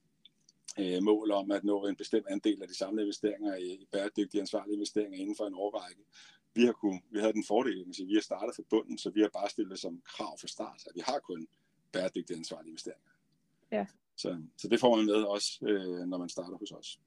[0.80, 4.42] øh, mål om at nå en bestemt andel af de samlede investeringer i, i bæredygtige
[4.42, 6.02] ansvarlige investeringer inden for en årrække.
[6.54, 9.22] Vi har, kunne, vi havde den fordel, at vi har startet fra bunden, så vi
[9.22, 11.48] har bare stillet som krav fra start, at vi har kun
[11.92, 13.12] bæredygtige ansvarlige investeringer.
[13.72, 13.86] Ja.
[14.16, 17.00] Så, så det får man med også, øh, når man starter hos os.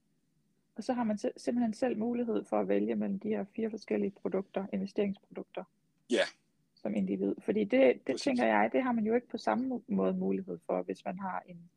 [0.77, 4.11] Og så har man simpelthen selv mulighed for at vælge mellem de her fire forskellige
[4.11, 5.65] produkter, investeringsprodukter.
[6.11, 6.25] Ja.
[6.75, 7.35] Som individ.
[7.39, 10.83] Fordi det, det tænker jeg, det har man jo ikke på samme måde mulighed for,
[10.83, 11.71] hvis man har en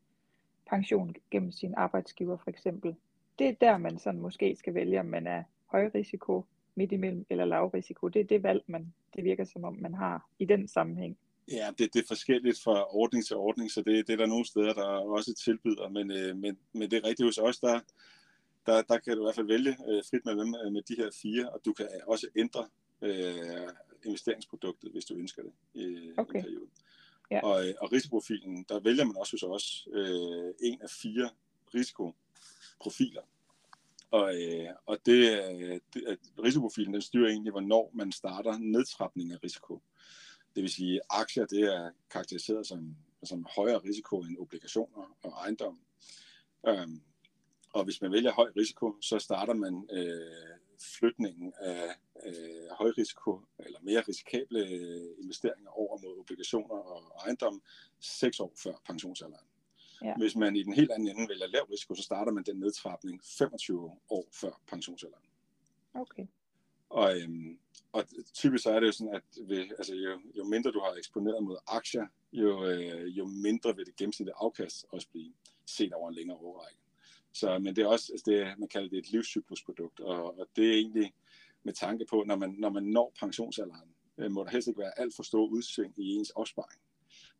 [0.70, 2.96] pension gennem sin arbejdsgiver for eksempel.
[3.38, 6.44] Det er der, man sådan måske skal vælge, om man er høj risiko,
[6.74, 8.08] midt imellem eller lav risiko.
[8.08, 11.18] Det er det valg, man det virker som om, man har i den sammenhæng.
[11.48, 14.46] Ja, det, det er forskelligt fra ordning til ordning, så det, det er der nogle
[14.46, 17.80] steder, der også tilbyder, men, øh, men, men det er rigtigt hos os, der,
[18.66, 20.32] der, der kan du i hvert fald vælge øh, frit med
[20.66, 22.68] øh, med de her fire, og du kan også ændre
[23.02, 23.68] øh,
[24.04, 26.38] investeringsproduktet, hvis du ønsker det i okay.
[26.38, 26.66] en periode.
[27.30, 27.40] Ja.
[27.44, 31.30] Og, øh, og risikoprofilen, der vælger man også hos os øh, en af fire
[31.74, 33.22] risikoprofiler.
[34.10, 35.40] Og, øh, og det,
[35.94, 39.82] det, risikoprofilen den styrer egentlig, hvornår man starter nedtrapning af risiko.
[40.56, 45.30] Det vil sige, at aktier det er karakteriseret som, som højere risiko end obligationer og
[45.30, 45.80] ejendom.
[46.68, 47.00] Øhm,
[47.72, 51.96] og hvis man vælger høj risiko, så starter man øh, flytningen af
[52.26, 54.60] øh, høj risiko eller mere risikable
[55.18, 57.62] investeringer over mod obligationer og ejendom
[58.00, 59.46] seks år før pensionsalderen.
[60.02, 60.14] Ja.
[60.16, 63.20] Hvis man i den helt anden ende vælger lav risiko, så starter man den nedtrapning
[63.24, 65.24] 25 år før pensionsalderen.
[65.94, 66.26] Okay.
[66.88, 67.58] Og, øhm,
[67.92, 70.94] og typisk så er det jo sådan, at ved, altså jo, jo mindre du har
[70.98, 75.32] eksponeret mod aktier, jo, øh, jo mindre vil det gennemsnitlige afkast også blive
[75.66, 76.80] set over en længere årrække.
[77.32, 80.66] Så, men det er også, altså det, man kalder det et livscyklusprodukt, og, og det
[80.68, 81.14] er egentlig
[81.62, 84.98] med tanke på, når man, når man når pensionsalderen, øh, må der helst ikke være
[85.00, 86.80] alt for stor udsving i ens opsparing.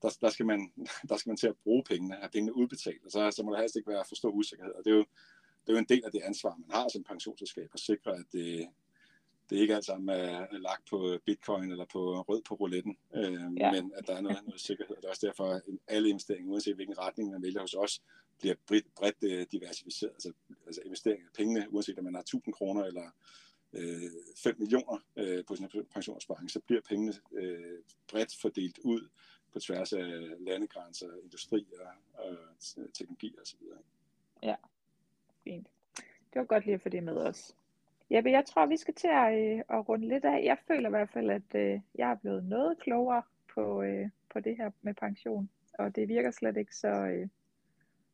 [0.03, 0.73] Der, der, skal man,
[1.09, 3.61] der skal man til at bruge pengene, have pengene udbetalt, og så, så må der
[3.61, 4.73] helst ikke være for stor usikkerhed.
[4.73, 5.05] Og det er jo,
[5.61, 8.35] det er jo en del af det ansvar, man har som pensionsselskab, at sikre, at
[9.51, 12.97] det, det ikke alt sammen er, er lagt på bitcoin eller på rød på rouletten,
[13.15, 13.73] øh, ja.
[13.73, 14.97] men at der er noget, noget sikkerhed.
[14.97, 18.03] Det er også derfor, at alle investeringer, uanset hvilken retning man vælger hos os,
[18.39, 20.13] bliver bredt, bredt øh, diversificeret.
[20.13, 20.33] Altså,
[20.67, 23.11] altså investeringer af pengene, uanset om man har 1000 kroner eller
[23.73, 27.79] øh, 5 millioner øh, på sin pensionsopsparing, så bliver pengene øh,
[28.11, 29.09] bredt fordelt ud
[29.53, 31.81] på tværs af landegrænser, industrier
[32.15, 32.37] og
[32.95, 33.59] teknologi osv.
[34.43, 34.55] Ja,
[35.45, 35.69] fint.
[36.33, 37.55] Det var godt lige at få det med os.
[38.11, 40.45] Jeppe, jeg tror, vi skal til at, øh, at runde lidt af.
[40.45, 43.23] Jeg føler i hvert fald, at øh, jeg er blevet noget klogere
[43.55, 45.51] på, øh, på det her med pension.
[45.79, 47.29] Og det virker slet ikke så, øh,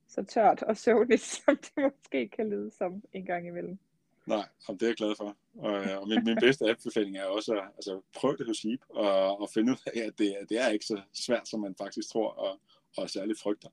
[0.08, 3.78] så tørt og søvnigt, som det måske kan lyde som en gang imellem.
[4.26, 5.36] Nej, det er jeg glad for.
[5.58, 8.80] Og, øh, og min, min bedste anbefaling er også at altså, prøve det hos Jeep
[8.88, 12.08] og, og finde ud af, at det, det er ikke så svært, som man faktisk
[12.12, 12.60] tror og,
[12.98, 13.68] og særligt frygter.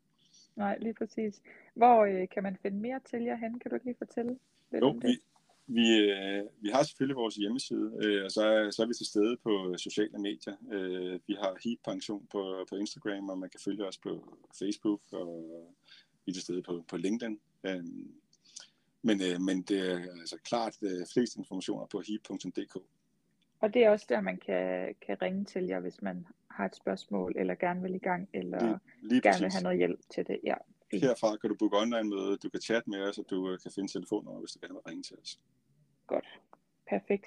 [0.56, 1.42] Nej, lige præcis.
[1.74, 3.60] Hvor øh, kan man finde mere til jer hen?
[3.60, 4.40] Kan du lige fortælle
[4.72, 5.04] lidt jo, om?
[5.04, 5.22] Vi,
[5.70, 9.06] vi, øh, vi har selvfølgelig vores hjemmeside, øh, og så er, så er vi til
[9.06, 10.56] stede på sociale medier.
[10.72, 15.02] Øh, vi har Heat Pension på, på Instagram, og man kan følge os på Facebook,
[15.12, 15.52] og
[16.26, 17.40] vi er til stede på, på LinkedIn.
[17.64, 17.84] Øh,
[19.02, 22.76] men, øh, men det er altså klart øh, flest informationer på heat.dk.
[23.60, 26.76] Og det er også der, man kan, kan ringe til jer, hvis man har et
[26.76, 30.28] spørgsmål, eller gerne vil i gang, eller lige, lige gerne vil have noget hjælp til
[30.28, 30.40] det.
[30.44, 30.56] Ja.
[30.98, 33.72] Herfra kan du booke online møde, du kan chatte med os, og du øh, kan
[33.72, 35.40] finde telefonnummer, hvis du gerne vil ringe til os.
[36.08, 36.28] Godt.
[36.90, 37.26] Perfekt.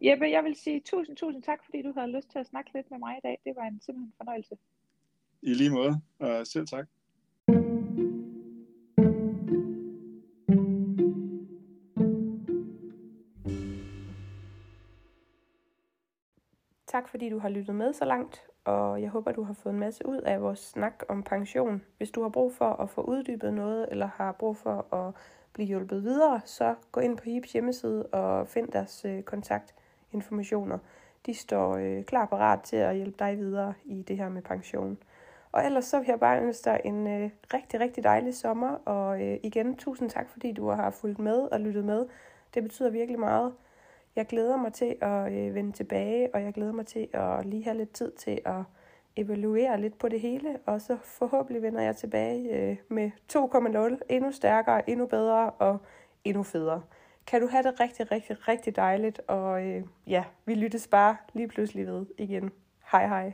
[0.00, 2.90] Jeppe, jeg vil sige tusind, tusind tak, fordi du havde lyst til at snakke lidt
[2.90, 3.40] med mig i dag.
[3.44, 4.56] Det var en simpelthen fornøjelse.
[5.42, 6.88] I lige måde, og selv tak.
[16.86, 19.80] Tak fordi du har lyttet med så langt, og jeg håber, du har fået en
[19.80, 21.82] masse ud af vores snak om pension.
[21.96, 25.14] Hvis du har brug for at få uddybet noget, eller har brug for at
[25.52, 30.78] blive hjulpet videre, så gå ind på HIPs hjemmeside og find deres øh, kontaktinformationer.
[31.26, 34.98] De står øh, klar parat til at hjælpe dig videre i det her med pension.
[35.52, 39.22] Og ellers så vil jeg bare ønske dig en øh, rigtig, rigtig dejlig sommer, og
[39.22, 42.06] øh, igen tusind tak, fordi du har fulgt med og lyttet med.
[42.54, 43.52] Det betyder virkelig meget.
[44.16, 47.64] Jeg glæder mig til at øh, vende tilbage, og jeg glæder mig til at lige
[47.64, 48.62] have lidt tid til at
[49.16, 54.32] evaluere lidt på det hele, og så forhåbentlig vender jeg tilbage øh, med 2.0, endnu
[54.32, 55.78] stærkere, endnu bedre og
[56.24, 56.82] endnu federe.
[57.26, 61.48] Kan du have det rigtig, rigtig, rigtig dejligt, og øh, ja, vi lyttes bare lige
[61.48, 62.50] pludselig ved igen.
[62.92, 63.32] Hej hej.